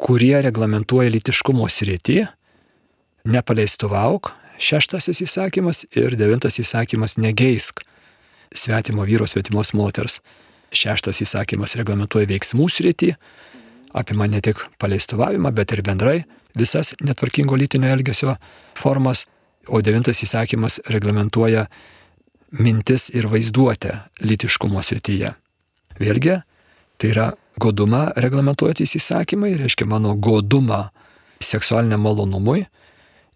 kurie 0.01 0.39
reglamentuoja 0.43 1.13
litiškumo 1.13 1.69
sritį, 1.71 2.25
nepaleistuvauk, 3.29 4.33
šeštasis 4.59 5.21
įsakymas 5.27 5.85
ir 5.97 6.17
devintas 6.19 6.59
įsakymas 6.63 7.19
negeisk 7.21 7.85
svetimo 8.55 9.05
vyro, 9.05 9.27
svetimos 9.27 9.73
moters. 9.75 10.21
Šeštas 10.75 11.21
įsakymas 11.23 11.77
reglamentuoja 11.79 12.27
veiksmų 12.31 12.67
sritį, 12.71 13.13
apima 13.95 14.27
ne 14.27 14.41
tik 14.43 14.65
paleistuvavimą, 14.83 15.53
bet 15.55 15.75
ir 15.75 15.85
bendrai 15.87 16.23
visas 16.59 16.95
netvarkingo 17.03 17.57
lytinio 17.59 17.93
elgesio 17.95 18.37
formas, 18.79 19.27
o 19.69 19.81
devintas 19.81 20.23
įsakymas 20.27 20.81
reglamentuoja 20.91 21.67
mintis 22.59 23.09
ir 23.15 23.29
vaizduotę 23.31 23.95
lytiškumo 24.23 24.83
srityje. 24.83 25.33
Vėlgi, 25.99 26.37
tai 26.99 27.11
yra 27.11 27.31
godumą 27.61 28.09
reglamentuojantys 28.19 28.97
įsakymai, 28.99 29.55
reiškia 29.59 29.87
mano 29.89 30.15
godumą 30.19 30.89
seksualiniam 31.43 32.03
malonumui 32.03 32.65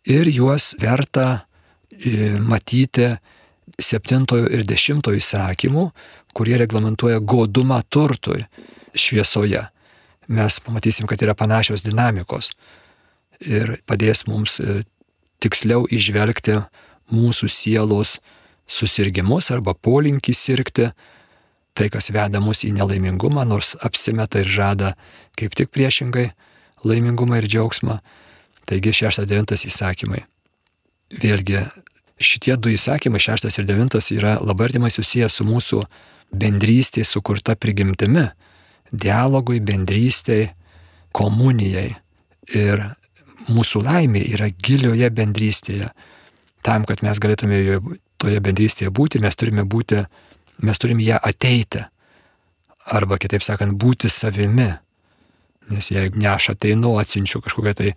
ir 0.08 0.30
juos 0.32 0.72
verta 0.80 1.44
e, 1.92 2.38
matyti 2.38 3.12
septintojo 3.78 4.48
ir 4.52 4.64
dešimtojo 4.68 5.20
įsakymų, 5.20 5.88
kurie 6.36 6.56
reglamentuoja 6.60 7.20
godumą 7.20 7.80
turtui 7.90 8.44
šviesoje. 8.94 9.66
Mes 10.28 10.60
pamatysim, 10.60 11.08
kad 11.08 11.22
yra 11.24 11.34
panašios 11.36 11.84
dinamikos 11.86 12.50
ir 13.40 13.78
padės 13.88 14.26
mums 14.28 14.58
e, 14.60 14.82
tiksliau 15.42 15.86
išvelgti 15.90 16.58
mūsų 17.14 17.48
sielos 17.48 18.18
susirgymus 18.68 19.48
arba 19.54 19.72
polinkį 19.74 20.34
sirgti 20.36 20.90
tai, 21.78 21.88
kas 21.88 22.10
veda 22.12 22.42
mus 22.42 22.64
į 22.66 22.74
nelaimingumą, 22.76 23.46
nors 23.48 23.76
apsimeta 23.86 24.42
ir 24.42 24.50
žada 24.50 24.94
kaip 25.38 25.54
tik 25.56 25.70
priešingai 25.72 26.28
laimingumą 26.84 27.38
ir 27.38 27.48
džiaugsmą. 27.48 28.00
Taigi 28.68 28.92
šeštas 28.92 29.28
devintas 29.30 29.64
įsakymai. 29.64 30.26
Vėlgi 31.22 31.62
šitie 32.20 32.56
du 32.56 32.72
įsakymai, 32.74 33.20
šeštas 33.22 33.58
ir 33.60 33.66
devintas, 33.68 34.10
yra 34.14 34.36
labai 34.42 34.68
artimai 34.68 34.90
susijęs 34.92 35.38
su 35.38 35.46
mūsų 35.48 35.82
bendrystė 36.34 37.04
sukurta 37.06 37.56
prigimtimi, 37.56 38.28
dialogui, 38.92 39.60
bendrystėj, 39.64 40.48
komunijai. 41.16 41.90
Ir 42.54 42.84
mūsų 43.48 43.82
laimė 43.84 44.22
yra 44.34 44.48
gilioje 44.52 45.10
bendrystėje. 45.12 45.90
Tam, 46.64 46.84
kad 46.88 47.04
mes 47.04 47.20
galėtume 47.20 47.80
toje 48.20 48.40
bendrystėje 48.44 48.92
būti, 48.92 49.20
mes 49.22 49.36
turime 49.38 49.64
būti 49.64 50.02
mes 50.58 50.78
turim 50.78 51.00
ją 51.00 51.18
ateiti. 51.22 51.84
Arba 52.88 53.18
kitaip 53.20 53.44
sakant, 53.44 53.76
būti 53.78 54.10
savimi. 54.10 54.70
Nes 55.68 55.90
jeigu 55.92 56.18
ne 56.18 56.30
aš 56.32 56.54
ateinu, 56.54 56.96
atsinčiu 57.00 57.42
kažkokią 57.44 57.74
tai 57.76 57.90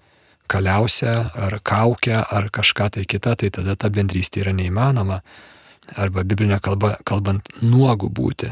kaliausią 0.52 1.16
ar 1.46 1.58
kaukę 1.64 2.20
ar 2.22 2.50
kažką 2.54 2.90
tai 2.98 3.06
kitą, 3.08 3.36
tai 3.40 3.52
tada 3.56 3.76
ta 3.76 3.90
bendrystė 3.90 4.44
yra 4.44 4.54
neįmanoma. 4.58 5.22
Arba 5.98 6.24
biblinė 6.24 6.60
kalba, 6.64 6.98
kalbant, 7.08 7.48
nuogu 7.62 8.12
būti. 8.12 8.52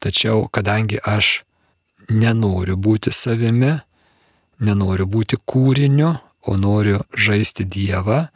Tačiau 0.00 0.46
kadangi 0.52 1.00
aš 1.02 1.42
nenoriu 2.08 2.78
būti 2.80 3.12
savimi, 3.12 3.74
nenoriu 4.60 5.08
būti 5.08 5.40
kūriniu, 5.44 6.14
o 6.48 6.56
noriu 6.56 7.02
žaisti 7.12 7.66
Dievą, 7.68 8.30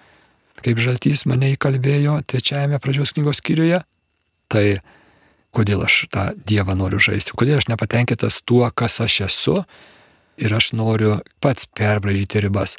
kaip 0.61 0.81
žaltys 0.81 1.25
mane 1.25 1.55
įkalbėjo 1.55 2.19
trečiajame 2.29 2.77
pradžios 2.81 3.15
knygos 3.17 3.41
skyriuje, 3.41 3.81
Tai 4.55 4.67
kodėl 5.55 5.85
aš 5.87 6.05
tą 6.15 6.29
Dievą 6.47 6.77
noriu 6.79 7.01
žaisti, 7.03 7.35
kodėl 7.37 7.61
aš 7.61 7.69
nepatenkintas 7.71 8.43
tuo, 8.47 8.67
kas 8.71 9.01
aš 9.03 9.25
esu 9.29 9.57
ir 10.37 10.55
aš 10.55 10.73
noriu 10.77 11.19
pats 11.41 11.67
perbražyti 11.67 12.43
ribas. 12.45 12.77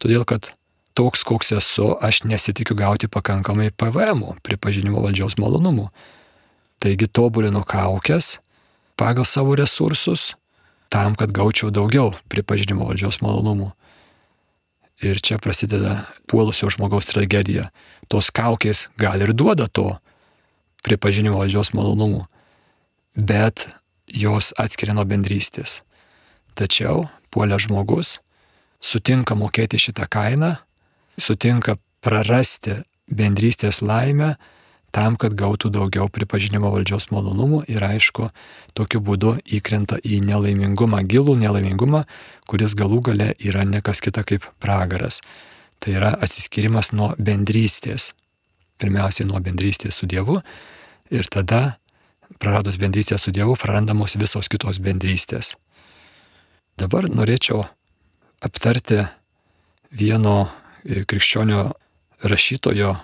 Todėl, 0.00 0.24
kad 0.28 0.52
toks, 0.94 1.24
koks 1.24 1.52
esu, 1.56 1.94
aš 2.00 2.24
nesitikiu 2.28 2.76
gauti 2.76 3.08
pakankamai 3.08 3.70
PVM, 3.70 4.24
pripažinimo 4.44 5.02
valdžios 5.04 5.38
malonumų. 5.40 5.88
Taigi 6.80 7.08
tobulinu 7.08 7.62
kaukės 7.64 8.38
pagal 9.00 9.24
savo 9.28 9.56
resursus 9.56 10.34
tam, 10.90 11.14
kad 11.14 11.32
gaučiau 11.32 11.70
daugiau 11.70 12.14
pripažinimo 12.32 12.88
valdžios 12.88 13.20
malonumų. 13.24 13.70
Ir 15.00 15.20
čia 15.24 15.38
prasideda 15.40 16.02
puolusio 16.28 16.68
žmogaus 16.72 17.08
tragedija. 17.08 17.70
Tos 18.12 18.28
kaukės 18.34 18.88
gal 19.00 19.22
ir 19.22 19.32
duoda 19.32 19.68
to, 19.68 19.94
pripažinimo 20.84 21.40
valdžios 21.40 21.72
malonumų, 21.76 22.26
bet 23.16 23.68
jos 24.10 24.52
atskiria 24.60 24.96
nuo 24.96 25.06
bendrystės. 25.08 25.80
Tačiau 26.58 27.08
puolė 27.30 27.58
žmogus 27.62 28.18
sutinka 28.80 29.36
mokėti 29.36 29.78
šitą 29.80 30.08
kainą, 30.10 30.56
sutinka 31.20 31.76
prarasti 32.00 32.80
bendrystės 33.10 33.82
laimę 33.84 34.34
tam, 34.90 35.16
kad 35.20 35.36
gautų 35.38 35.70
daugiau 35.70 36.08
pripažinimo 36.10 36.70
valdžios 36.72 37.10
malonumų 37.14 37.62
ir 37.70 37.84
aišku, 37.86 38.30
tokiu 38.74 39.02
būdu 39.04 39.36
įkrenta 39.46 40.00
į 40.02 40.22
nelaimingumą, 40.26 41.04
gilų 41.06 41.36
nelaimingumą, 41.44 42.06
kuris 42.50 42.74
galų 42.74 43.02
gale 43.10 43.28
yra 43.38 43.66
nekas 43.68 44.02
kita 44.02 44.24
kaip 44.26 44.48
pragaras. 44.58 45.20
Tai 45.80 45.94
yra 45.96 46.14
atsiskirimas 46.18 46.90
nuo 46.92 47.12
bendrystės 47.18 48.10
pirmiausiai 48.80 49.28
nuo 49.28 49.40
bendrystės 49.44 50.00
su 50.00 50.08
Dievu 50.10 50.40
ir 51.12 51.28
tada, 51.32 51.76
praradus 52.40 52.78
bendrystę 52.80 53.18
su 53.18 53.32
Dievu, 53.34 53.56
prarandamos 53.60 54.16
visos 54.20 54.48
kitos 54.48 54.80
bendrystės. 54.82 55.54
Dabar 56.80 57.04
norėčiau 57.12 57.66
aptarti 58.40 59.02
vieno 59.92 60.36
e, 60.46 61.04
krikščionio 61.04 61.70
rašytojo 62.24 62.94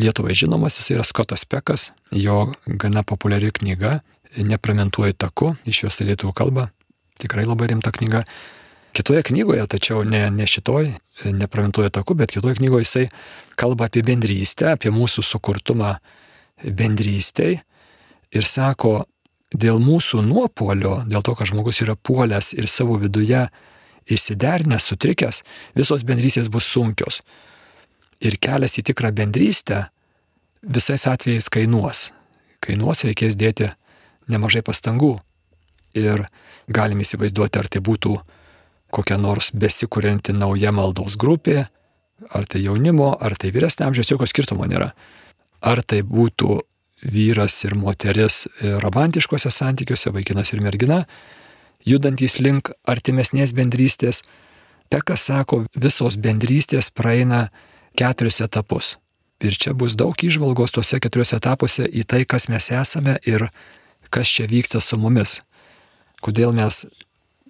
Lietuvai 0.00 0.32
žinomas, 0.32 0.78
jis 0.80 0.94
yra 0.94 1.04
Skotas 1.04 1.44
Pekas, 1.44 1.90
jo 2.16 2.46
gana 2.64 3.02
populiari 3.04 3.50
knyga 3.52 3.98
Nepramentuoju 4.36 5.12
taku, 5.12 5.52
išvesta 5.68 6.06
lietuvų 6.08 6.32
kalba, 6.32 6.70
tikrai 7.20 7.44
labai 7.44 7.68
rimta 7.68 7.92
knyga. 7.92 8.22
Kitoje 8.96 9.22
knygoje, 9.28 9.64
tačiau 9.68 10.06
ne, 10.08 10.24
ne 10.32 10.46
šitoj, 10.48 10.88
nepramentuoju 11.36 11.92
taku, 11.92 12.16
bet 12.16 12.32
kitoje 12.32 12.56
knygoje 12.56 12.86
jisai 12.86 13.04
kalba 13.60 13.88
apie 13.88 14.02
bendrystę, 14.04 14.70
apie 14.72 14.92
mūsų 14.92 15.24
sukurtumą 15.24 15.94
bendrystėj 16.64 17.58
ir 18.32 18.48
sako, 18.48 19.02
dėl 19.52 19.80
mūsų 19.82 20.22
nuopolio, 20.26 21.02
dėl 21.08 21.24
to, 21.24 21.36
kad 21.38 21.50
žmogus 21.50 21.82
yra 21.84 21.96
puolęs 21.96 22.52
ir 22.56 22.68
savo 22.70 22.98
viduje 23.00 23.46
išsiderinęs, 24.10 24.88
sutrikęs, 24.90 25.42
visos 25.78 26.04
bendrystės 26.04 26.50
bus 26.52 26.66
sunkios 26.66 27.20
ir 28.22 28.38
kelias 28.42 28.78
į 28.78 28.86
tikrą 28.90 29.12
bendrystę 29.14 29.86
visais 30.62 31.06
atvejais 31.10 31.50
kainuos. 31.52 32.10
Kainuos 32.62 33.02
reikės 33.06 33.36
dėti 33.38 33.72
nemažai 34.30 34.62
pastangų. 34.62 35.16
Ir 35.98 36.24
galim 36.72 37.02
įsivaizduoti, 37.02 37.58
ar 37.58 37.68
tai 37.68 37.82
būtų 37.84 38.14
kokia 38.94 39.18
nors 39.20 39.50
besikūrenti 39.52 40.32
nauja 40.36 40.72
maldos 40.72 41.18
grupė, 41.20 41.66
ar 42.30 42.46
tai 42.46 42.62
jaunimo, 42.62 43.10
ar 43.18 43.34
tai 43.36 43.50
vyresnio 43.52 43.88
amžiaus, 43.88 44.12
jokio 44.12 44.28
skirtumo 44.30 44.68
nėra. 44.70 44.92
Ar 45.60 45.82
tai 45.82 46.00
būtų 46.06 46.60
vyras 47.02 47.56
ir 47.66 47.74
moteris 47.78 48.46
romantiškose 48.62 49.50
santykiuose, 49.50 50.12
vaikinas 50.14 50.52
ir 50.54 50.62
mergina, 50.62 51.02
judantys 51.86 52.38
link 52.40 52.72
artimesnės 52.88 53.54
bendrystės. 53.56 54.22
Pekas 54.92 55.26
sako, 55.30 55.64
visos 55.74 56.18
bendrystės 56.20 56.90
praeina 56.92 57.46
keturis 57.98 58.42
etapus. 58.44 58.96
Ir 59.42 59.56
čia 59.58 59.72
bus 59.74 59.96
daug 59.98 60.14
išvalgos 60.14 60.74
tuose 60.74 61.00
keturiuose 61.02 61.38
etapuose 61.40 61.88
į 61.88 62.04
tai, 62.06 62.22
kas 62.28 62.46
mes 62.52 62.68
esame 62.70 63.16
ir 63.26 63.48
kas 64.12 64.30
čia 64.30 64.46
vyksta 64.46 64.80
su 64.80 64.98
mumis. 65.00 65.40
Kodėl 66.22 66.52
mes 66.54 66.84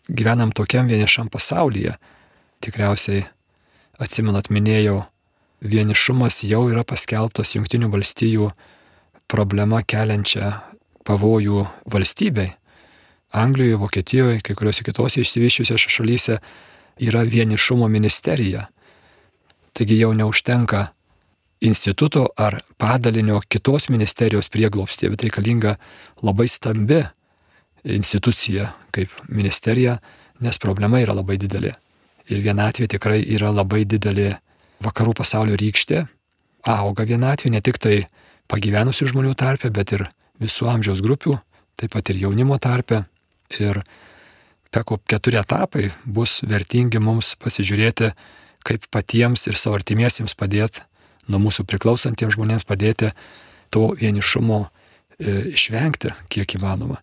gyvenam 0.08 0.52
tokiam 0.56 0.88
vienišam 0.88 1.28
pasaulyje. 1.28 1.98
Tikriausiai 2.64 3.26
atsimenat 4.00 4.48
minėjau, 4.48 5.02
vienišumas 5.60 6.42
jau 6.46 6.64
yra 6.70 6.86
paskelbtas 6.86 7.54
Junktinių 7.56 7.90
valstijų 7.92 8.48
problema 9.32 9.80
keliančia 9.82 10.52
pavojų 11.08 11.64
valstybei. 11.92 12.52
Anglijoje, 13.32 13.78
Vokietijoje, 13.80 14.40
kai 14.44 14.54
kuriuose 14.56 14.84
kitose 14.84 15.22
išsivyščiusiose 15.22 15.92
šalyse 15.92 16.36
yra 17.00 17.22
vienišumo 17.24 17.88
ministerija. 17.88 18.66
Taigi 19.72 19.96
jau 20.02 20.12
neužtenka 20.12 20.90
instituto 21.64 22.26
ar 22.36 22.58
padalinio 22.76 23.40
kitos 23.48 23.88
ministerijos 23.88 24.50
prieglopstė, 24.52 25.08
bet 25.14 25.24
reikalinga 25.24 25.76
labai 26.22 26.48
stambi 26.50 27.00
institucija 27.84 28.72
kaip 28.92 29.14
ministerija, 29.28 29.96
nes 30.42 30.58
problema 30.58 31.00
yra 31.00 31.16
labai 31.16 31.38
didelė. 31.40 31.72
Ir 32.28 32.42
vienatvė 32.44 32.90
tikrai 32.92 33.22
yra 33.34 33.50
labai 33.54 33.86
didelė 33.88 34.34
vakarų 34.84 35.16
pasaulio 35.22 35.56
rykštė. 35.58 36.04
Auga 36.68 37.06
vienatvė 37.08 37.56
ne 37.56 37.62
tik 37.64 37.80
tai 37.82 37.96
pagyvenusių 38.52 39.08
žmonių 39.12 39.32
tarpe, 39.38 39.70
bet 39.72 39.94
ir 39.96 40.06
visų 40.42 40.68
amžiaus 40.72 41.02
grupių, 41.04 41.38
taip 41.80 41.94
pat 41.96 42.12
ir 42.12 42.20
jaunimo 42.26 42.58
tarpe. 42.62 43.04
Ir 43.60 43.82
peko 44.72 44.98
keturi 45.08 45.40
etapai 45.40 45.90
bus 46.04 46.40
vertingi 46.48 47.00
mums 47.02 47.34
pasižiūrėti, 47.40 48.12
kaip 48.66 48.86
patiems 48.94 49.46
ir 49.48 49.58
savo 49.58 49.76
artimiesiems 49.80 50.36
padėti, 50.38 50.84
nuo 51.28 51.40
mūsų 51.42 51.66
priklausantiems 51.68 52.36
žmonėms 52.36 52.68
padėti 52.68 53.12
to 53.72 53.90
vienišumo 53.98 54.60
e, 54.62 55.52
išvengti, 55.52 56.12
kiek 56.32 56.56
įmanoma. 56.58 57.00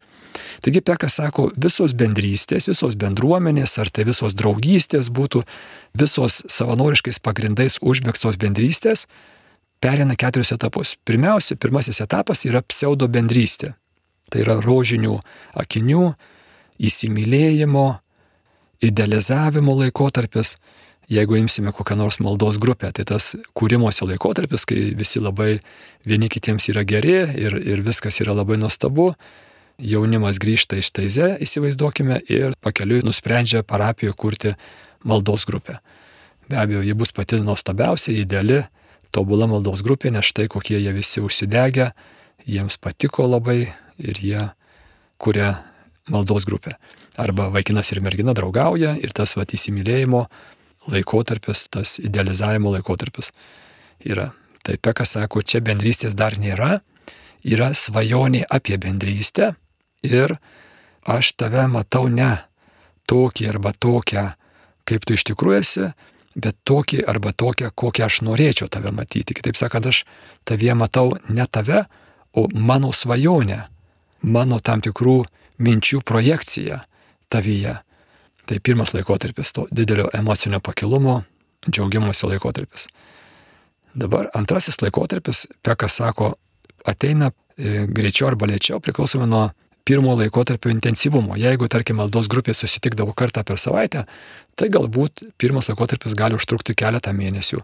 Taigi 0.63 0.81
Pekas 0.85 1.17
sako, 1.19 1.49
visos 1.57 1.95
bendrystės, 1.97 2.67
visos 2.69 2.95
bendruomenės, 2.99 3.77
ar 3.81 3.89
tai 3.93 4.05
visos 4.07 4.35
draugystės 4.37 5.09
būtų, 5.13 5.43
visos 5.97 6.41
savanoriškais 6.51 7.21
pagrindais 7.23 7.79
užmėgstos 7.81 8.37
bendrystės, 8.41 9.07
perina 9.79 10.15
keturis 10.15 10.51
etapus. 10.55 10.95
Pirmiausia, 11.05 11.57
pirmasis 11.59 12.01
etapas 12.03 12.45
yra 12.47 12.61
pseudo 12.65 13.07
bendrystė. 13.11 13.73
Tai 14.29 14.43
yra 14.43 14.59
rožinių 14.61 15.15
akinių, 15.57 16.03
įsimylėjimo, 16.79 17.87
idealizavimo 18.85 19.75
laikotarpis. 19.79 20.55
Jeigu 21.09 21.39
imsime 21.39 21.71
kokią 21.73 21.95
nors 21.97 22.19
maldos 22.21 22.59
grupę, 22.61 22.91
tai 22.93 23.03
tas 23.09 23.31
kūrimosi 23.57 24.05
laikotarpis, 24.05 24.67
kai 24.69 24.91
visi 24.97 25.17
labai 25.17 25.55
vieni 26.05 26.29
kitiems 26.29 26.69
yra 26.69 26.83
geri 26.85 27.15
ir, 27.17 27.55
ir 27.57 27.81
viskas 27.81 28.21
yra 28.21 28.35
labai 28.37 28.59
nuostabu, 28.61 29.15
jaunimas 29.81 30.37
grįžta 30.37 30.77
iš 30.77 30.91
taize, 30.93 31.31
įsivaizduokime, 31.41 32.19
ir 32.29 32.53
pakeliui 32.61 33.01
nusprendžia 33.07 33.63
parapijoje 33.65 34.13
kurti 34.21 34.53
maldos 35.01 35.47
grupę. 35.49 35.79
Be 36.49 36.61
abejo, 36.61 36.83
ji 36.85 36.93
bus 36.93 37.13
pati 37.15 37.41
nuostabiausia, 37.41 38.13
ideali, 38.13 38.61
tobula 39.15 39.47
maldos 39.49 39.83
grupė, 39.85 40.11
nes 40.13 40.27
štai 40.27 40.47
kokie 40.51 40.79
jie 40.79 40.93
visi 40.95 41.21
užsidegę, 41.23 41.91
jiems 42.47 42.79
patiko 42.81 43.27
labai 43.27 43.71
ir 43.99 44.21
jie 44.23 44.49
kuria 45.19 45.55
maldos 46.09 46.45
grupę. 46.45 46.75
Arba 47.19 47.49
vaikinas 47.53 47.91
ir 47.91 48.01
mergina 48.01 48.33
draugauja 48.33 48.95
ir 49.01 49.13
tas 49.13 49.35
vat 49.37 49.53
įsimylėjimo 49.53 50.25
laikotarpis, 50.89 51.67
tas 51.69 51.97
idealizavimo 51.99 52.71
laikotarpis 52.73 53.33
yra. 54.05 54.31
Tai 54.63 54.77
Pekas 54.81 55.15
sako, 55.15 55.41
čia 55.41 55.61
bendrystės 55.63 56.15
dar 56.15 56.35
nėra, 56.39 56.79
yra 57.43 57.71
svajonė 57.75 58.45
apie 58.49 58.77
bendrystę 58.81 59.53
ir 60.03 60.35
aš 61.07 61.33
tave 61.39 61.65
matau 61.71 62.07
ne 62.11 62.37
tokį 63.09 63.49
arba 63.49 63.73
tokią, 63.73 64.25
kaip 64.87 65.05
tu 65.05 65.15
iš 65.15 65.25
tikrųjų 65.31 65.59
esi, 65.59 65.87
bet 66.35 66.57
tokį 66.67 67.03
arba 67.09 67.33
tokią, 67.33 67.71
kokią 67.75 68.05
aš 68.05 68.21
norėčiau 68.27 68.69
tave 68.71 68.91
matyti. 68.95 69.35
Kitaip 69.37 69.57
sakant, 69.57 69.89
aš 69.89 70.03
tavie 70.47 70.73
matau 70.77 71.13
ne 71.29 71.45
tave, 71.47 71.85
o 72.33 72.45
mano 72.53 72.91
svajonę, 72.93 73.59
mano 74.21 74.59
tam 74.59 74.81
tikrų 74.85 75.23
minčių 75.59 76.03
projekciją 76.05 76.79
tavyje. 77.29 77.79
Tai 78.49 78.59
pirmas 78.65 78.93
laikotarpis 78.93 79.53
to 79.53 79.67
didelio 79.71 80.09
emocinio 80.13 80.59
pakilumo, 80.59 81.23
džiaugimuose 81.69 82.29
laikotarpis. 82.29 82.87
Dabar 83.93 84.29
antrasis 84.37 84.81
laikotarpis, 84.81 85.47
Pekas 85.65 85.97
sako, 85.99 86.33
ateina 86.85 87.31
e, 87.57 87.85
greičiau 87.89 88.29
arba 88.29 88.47
lėčiau, 88.49 88.79
priklausomai 88.81 89.27
nuo 89.29 89.49
pirmo 89.89 90.13
laikotarpio 90.17 90.69
intensyvumo. 90.69 91.33
Jeigu, 91.39 91.67
tarkim, 91.71 91.97
maldos 91.97 92.29
grupė 92.29 92.53
susitikdavo 92.53 93.15
kartą 93.17 93.41
per 93.45 93.57
savaitę, 93.57 94.05
tai 94.59 94.67
galbūt 94.73 95.23
pirmas 95.39 95.69
laikotarpis 95.71 96.17
gali 96.19 96.35
užtrukti 96.35 96.75
keletą 96.77 97.13
mėnesių. 97.15 97.61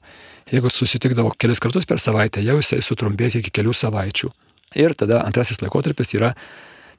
Jeigu 0.53 0.71
susitikdavo 0.71 1.34
kelis 1.38 1.60
kartus 1.63 1.88
per 1.89 1.99
savaitę, 1.99 2.43
jau 2.45 2.55
jisai 2.62 2.79
sutrumpės 2.86 3.36
iki 3.41 3.51
kelių 3.51 3.75
savaičių. 3.75 4.31
Ir 4.79 4.95
tada 4.97 5.21
antrasis 5.27 5.62
laikotarpis 5.63 6.15
yra, 6.15 6.34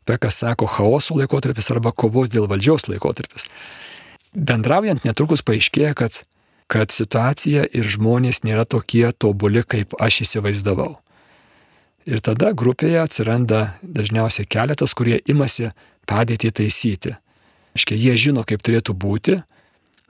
Pekas 0.06 0.38
sako, 0.38 0.68
chaoso 0.70 1.16
laikotarpis 1.18 1.66
arba 1.74 1.90
kovos 1.90 2.30
dėl 2.30 2.46
valdžios 2.46 2.86
laikotarpis. 2.86 3.48
Bendraujant 4.30 5.02
netrukus 5.02 5.42
paaiškėja, 5.42 5.96
kad, 5.98 6.20
kad 6.70 6.94
situacija 6.94 7.64
ir 7.74 7.88
žmonės 7.90 8.44
nėra 8.46 8.62
tokie 8.70 9.08
tobuli, 9.18 9.64
kaip 9.66 9.96
aš 9.98 10.20
įsivaizdavau. 10.26 10.92
Ir 12.06 12.22
tada 12.22 12.52
grupėje 12.54 13.00
atsiranda 13.02 13.60
dažniausiai 13.82 14.46
keletas, 14.46 14.94
kurie 14.94 15.18
imasi 15.26 15.72
padėtį 16.06 16.52
taisyti. 16.60 17.16
Aiškiai, 17.74 17.98
jie 17.98 18.14
žino, 18.28 18.46
kaip 18.46 18.62
turėtų 18.62 18.94
būti, 18.94 19.40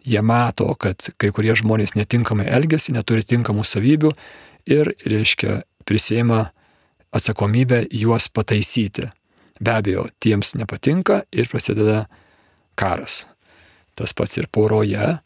jie 0.06 0.22
mato, 0.22 0.68
kad 0.78 1.10
kai 1.18 1.32
kurie 1.34 1.56
žmonės 1.58 1.96
netinkamai 1.98 2.46
elgesi, 2.46 2.94
neturi 2.94 3.26
tinkamų 3.26 3.64
savybių 3.66 4.12
ir, 4.70 4.92
reiškia, 5.04 5.60
prisėima 5.86 6.50
atsakomybę 7.14 7.84
juos 7.90 8.28
pataisyti. 8.30 9.10
Be 9.60 9.72
abejo, 9.72 10.06
tiems 10.20 10.54
nepatinka 10.58 11.22
ir 11.32 11.48
prasideda 11.50 12.04
karas. 12.76 13.24
Tas 13.96 14.12
pats 14.12 14.36
ir 14.36 14.50
poroje, 14.52 15.16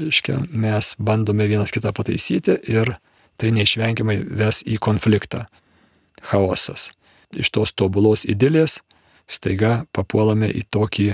reiškia, 0.00 0.40
mes 0.50 0.94
bandome 0.98 1.46
vienas 1.46 1.72
kitą 1.74 1.92
pataisyti 1.94 2.58
ir 2.68 2.96
tai 3.40 3.52
neišvengiamai 3.54 4.18
ves 4.26 4.62
į 4.66 4.80
konfliktą 4.82 5.46
chaosas. 6.26 6.90
Iš 7.36 7.52
tos 7.54 7.72
tobulos 7.76 8.24
idilės 8.26 8.80
staiga 9.30 9.84
papuolame 9.94 10.48
į 10.50 10.64
tokį 10.72 11.12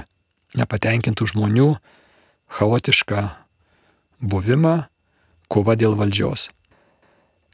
nepatenkintų 0.59 1.29
žmonių 1.33 1.69
chaotišką 2.53 3.23
buvimą, 4.23 4.85
kova 5.49 5.77
dėl 5.77 5.97
valdžios. 5.99 6.51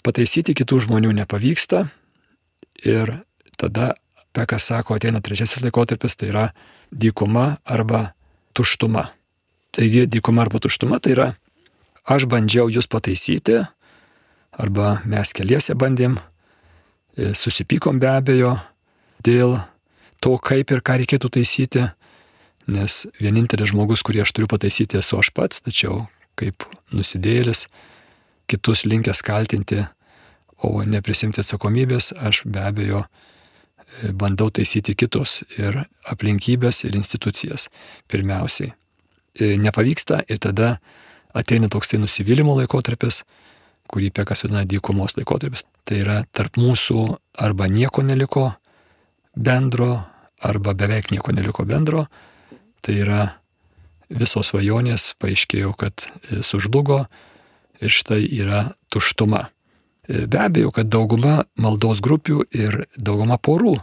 Pataisyti 0.06 0.54
kitų 0.58 0.84
žmonių 0.86 1.14
nepavyksta 1.22 1.88
ir 2.86 3.12
tada, 3.58 3.94
ką 4.34 4.58
sako, 4.62 4.98
ateina 4.98 5.22
trečiasis 5.24 5.64
laikotarpis, 5.64 6.14
tai 6.14 6.30
yra 6.30 6.44
dykuma 6.94 7.58
arba 7.66 8.12
tuštuma. 8.54 9.08
Taigi 9.74 10.06
dykuma 10.06 10.46
arba 10.46 10.62
tuštuma 10.62 11.00
tai 11.02 11.16
yra, 11.16 11.28
aš 12.06 12.28
bandžiau 12.30 12.70
jūs 12.70 12.86
pataisyti, 12.90 13.64
arba 14.58 14.98
mes 15.06 15.32
keliese 15.34 15.74
bandėm, 15.78 16.16
e, 17.16 17.34
susipykom 17.34 17.98
be 18.00 18.08
abejo 18.10 18.56
dėl 19.24 19.58
to, 20.22 20.38
kaip 20.38 20.70
ir 20.72 20.82
ką 20.82 20.98
reikėtų 21.02 21.30
taisyti, 21.38 21.88
nes 22.68 23.04
vienintelis 23.20 23.72
žmogus, 23.72 24.04
kurį 24.06 24.22
aš 24.24 24.34
turiu 24.36 24.50
pataisyti, 24.50 25.00
esu 25.00 25.18
aš 25.20 25.32
pats, 25.34 25.62
tačiau 25.64 26.06
kaip 26.38 26.66
nusidėlis, 26.94 27.66
kitus 28.48 28.84
linkęs 28.88 29.22
kaltinti, 29.26 29.82
o 30.64 30.82
neprisimti 30.82 31.42
atsakomybės, 31.42 32.12
aš 32.18 32.42
be 32.46 32.62
abejo 32.66 33.04
e, 33.04 34.12
bandau 34.12 34.50
taisyti 34.50 34.96
kitus 34.98 35.40
ir 35.58 35.84
aplinkybės 36.10 36.82
ir 36.88 36.98
institucijas 36.98 37.68
pirmiausiai. 38.10 38.72
E, 39.38 39.54
nepavyksta 39.60 40.24
ir 40.26 40.40
tada 40.42 40.76
ateina 41.34 41.70
toks 41.70 41.92
tai 41.92 42.00
nusivylimo 42.02 42.56
laikotarpis, 42.58 43.22
kurį 43.88 44.10
Pekas 44.18 44.44
vadina 44.44 44.64
dykumos 44.68 45.14
laikotarpis. 45.16 45.64
Tai 45.86 46.00
yra 46.02 46.22
tarp 46.34 46.58
mūsų 46.60 47.04
arba 47.40 47.68
nieko 47.70 48.02
neliko 48.04 48.50
bendro, 49.36 49.94
arba 50.42 50.74
beveik 50.74 51.12
nieko 51.14 51.32
neliko 51.32 51.64
bendro. 51.68 52.06
Tai 52.84 52.94
yra 52.94 53.22
visos 54.08 54.52
svajonės 54.52 55.12
paaiškėjo, 55.20 55.74
kad 55.76 56.06
e, 56.06 56.40
sužlugo 56.46 57.04
ir 57.82 57.92
štai 57.92 58.22
yra 58.24 58.64
tuštuma. 58.92 59.48
E, 60.08 60.26
be 60.26 60.40
abejo, 60.40 60.72
kad 60.74 60.90
dauguma 60.90 61.42
maldos 61.60 62.00
grupių 62.04 62.42
ir 62.54 62.84
dauguma 62.96 63.38
porų 63.38 63.76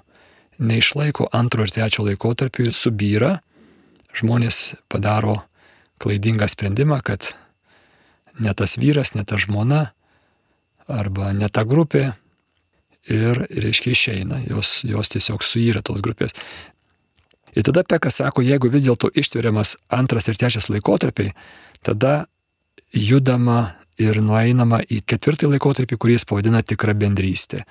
neišlaiko 0.57 1.29
antro 1.35 1.65
ir 1.65 1.73
trečio 1.75 2.05
laikotarpio 2.07 2.69
ir 2.69 2.75
subyra. 2.75 3.39
Žmonės 4.15 4.79
padaro 4.87 5.41
klaidingą 5.99 6.47
sprendimą, 6.47 7.01
kad 7.03 7.33
ne 8.39 8.53
tas 8.55 8.77
vyras, 8.79 9.13
ne 9.15 9.25
ta 9.27 9.39
žmona 9.39 9.89
arba 10.87 11.33
ne 11.35 11.49
ta 11.49 11.65
grupė 11.67 12.13
ir, 13.11 13.45
reiškia, 13.49 13.93
išeina, 13.93 14.39
jos, 14.49 14.79
jos 14.87 15.11
tiesiog 15.13 15.43
suyra 15.45 15.83
tos 15.85 16.01
grupės. 16.05 16.35
Ir 17.55 17.63
tada 17.63 17.85
Pekas 17.87 18.19
sako, 18.19 18.43
jeigu 18.43 18.69
vis 18.71 18.85
dėlto 18.87 19.09
ištveriamas 19.15 19.75
antras 19.93 20.27
ir 20.27 20.37
trečias 20.39 20.67
laikotarpiai, 20.69 21.31
tada 21.85 22.25
judama 22.91 23.75
ir 24.01 24.19
nueinama 24.23 24.81
į 24.83 25.01
ketvirtąjį 25.07 25.55
laikotarpį, 25.55 25.97
kurį 25.99 26.17
jis 26.17 26.27
pavadina 26.27 26.61
tikra 26.63 26.95
bendrystė. 26.97 27.63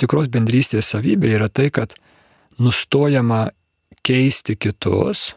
Tikros 0.00 0.28
bendrystės 0.32 0.92
savybė 0.92 1.32
yra 1.38 1.48
tai, 1.48 1.70
kad 1.72 1.96
nustojama 2.60 3.48
keisti 4.04 4.56
kitus 4.56 5.30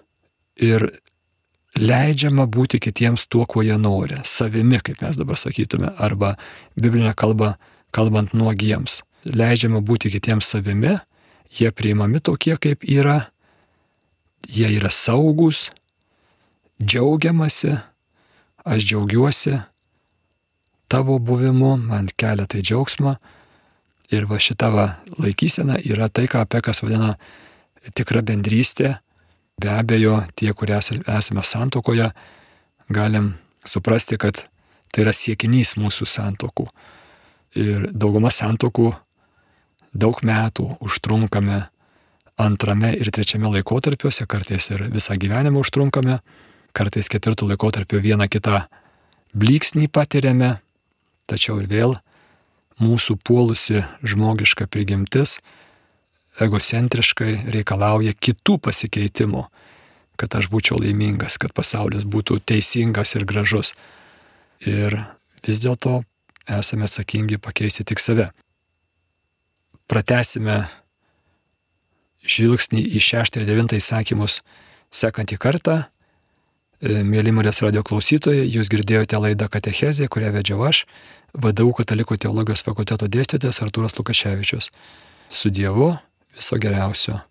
ir 0.60 0.90
leidžiama 1.80 2.46
būti 2.48 2.80
kitiems 2.84 3.26
tuo, 3.28 3.46
kuo 3.50 3.64
jie 3.66 3.78
nori, 3.80 4.20
savimi, 4.28 4.80
kaip 4.84 5.02
mes 5.02 5.18
dabar 5.18 5.40
sakytume, 5.40 5.90
arba 5.98 6.36
biblinė 6.80 7.16
kalba, 7.18 7.56
kalbant 7.96 8.36
nuogiems. 8.38 9.02
Leidžiama 9.26 9.82
būti 9.82 10.12
kitiems 10.14 10.52
savimi, 10.54 10.98
jie 11.54 11.72
priimami 11.72 12.20
tokie, 12.20 12.56
kaip 12.60 12.84
yra, 12.86 13.33
jie 14.48 14.70
yra 14.78 14.90
saugus, 14.92 15.70
džiaugiamasi, 16.84 17.78
aš 18.64 18.84
džiaugiuosi 18.88 19.60
tavo 20.88 21.20
buvimu, 21.20 21.78
man 21.78 22.10
kelia 22.18 22.46
tai 22.46 22.62
džiaugsmą. 22.62 23.16
Ir 24.14 24.28
va 24.30 24.38
šita 24.38 24.70
va 24.70 24.84
laikysena 25.18 25.80
yra 25.82 26.10
tai, 26.10 26.28
ką 26.30 26.44
Pekas 26.46 26.84
vadina 26.84 27.16
tikra 27.98 28.22
bendrystė, 28.22 29.00
Be 29.58 29.70
abejo, 29.70 30.18
tie, 30.36 30.54
kurie 30.54 30.80
esame 30.80 31.44
santokoje, 31.46 32.10
galim 32.90 33.34
suprasti, 33.66 34.18
kad 34.18 34.42
tai 34.92 35.06
yra 35.06 35.14
siekinys 35.14 35.76
mūsų 35.78 36.08
santokų. 36.10 36.66
Ir 37.62 37.86
dauguma 37.94 38.32
santokų 38.34 38.90
daug 39.94 40.24
metų 40.26 40.72
užtrunkame 40.82 41.68
antrame 42.38 42.94
ir 42.98 43.12
trečiame 43.14 43.52
laikotarpiuose, 43.54 44.26
kartais 44.30 44.70
ir 44.74 44.88
visą 44.94 45.18
gyvenimą 45.20 45.62
užtrunkame, 45.64 46.20
kartais 46.74 47.10
ketvirtų 47.12 47.52
laikotarpio 47.54 48.02
vieną 48.02 48.30
kitą 48.32 48.66
blyksnį 49.38 49.90
patiriame, 49.94 50.58
tačiau 51.30 51.60
ir 51.62 51.70
vėl 51.70 51.98
mūsų 52.82 53.20
puolusi 53.22 53.84
žmogiška 54.02 54.68
prigimtis 54.68 55.38
egocentriškai 56.42 57.52
reikalauja 57.54 58.14
kitų 58.18 58.58
pasikeitimų, 58.66 59.44
kad 60.18 60.38
aš 60.38 60.50
būčiau 60.50 60.80
laimingas, 60.82 61.38
kad 61.42 61.54
pasaulis 61.54 62.06
būtų 62.06 62.40
teisingas 62.46 63.14
ir 63.18 63.26
gražus. 63.30 63.74
Ir 64.66 64.98
vis 65.46 65.62
dėlto 65.62 66.02
esame 66.50 66.88
atsakingi 66.88 67.38
pakeisti 67.42 67.86
tik 67.86 68.02
save. 68.02 68.32
Pratesime 69.88 70.64
žvilgsnį 72.24 72.84
į 72.98 73.02
šeštą 73.04 73.42
ir 73.42 73.50
devintą 73.50 73.80
įsakymus 73.80 74.40
sekantį 74.94 75.40
kartą. 75.42 75.78
E, 76.84 77.02
mėly 77.08 77.34
Marijos 77.36 77.64
radio 77.66 77.84
klausytojai, 77.86 78.46
jūs 78.48 78.72
girdėjote 78.72 79.20
laidą 79.20 79.50
Katechezė, 79.52 80.08
kurią 80.12 80.34
vedžiau 80.38 80.64
aš, 80.68 80.86
VDU 81.34 81.74
Katalikų 81.80 82.20
teologijos 82.26 82.66
fakulteto 82.66 83.10
dėstytojas 83.10 83.64
Artūras 83.66 83.98
Lukaševičius. 84.00 84.72
Su 85.34 85.50
Dievu 85.50 85.94
viso 86.38 86.60
geriausio 86.62 87.22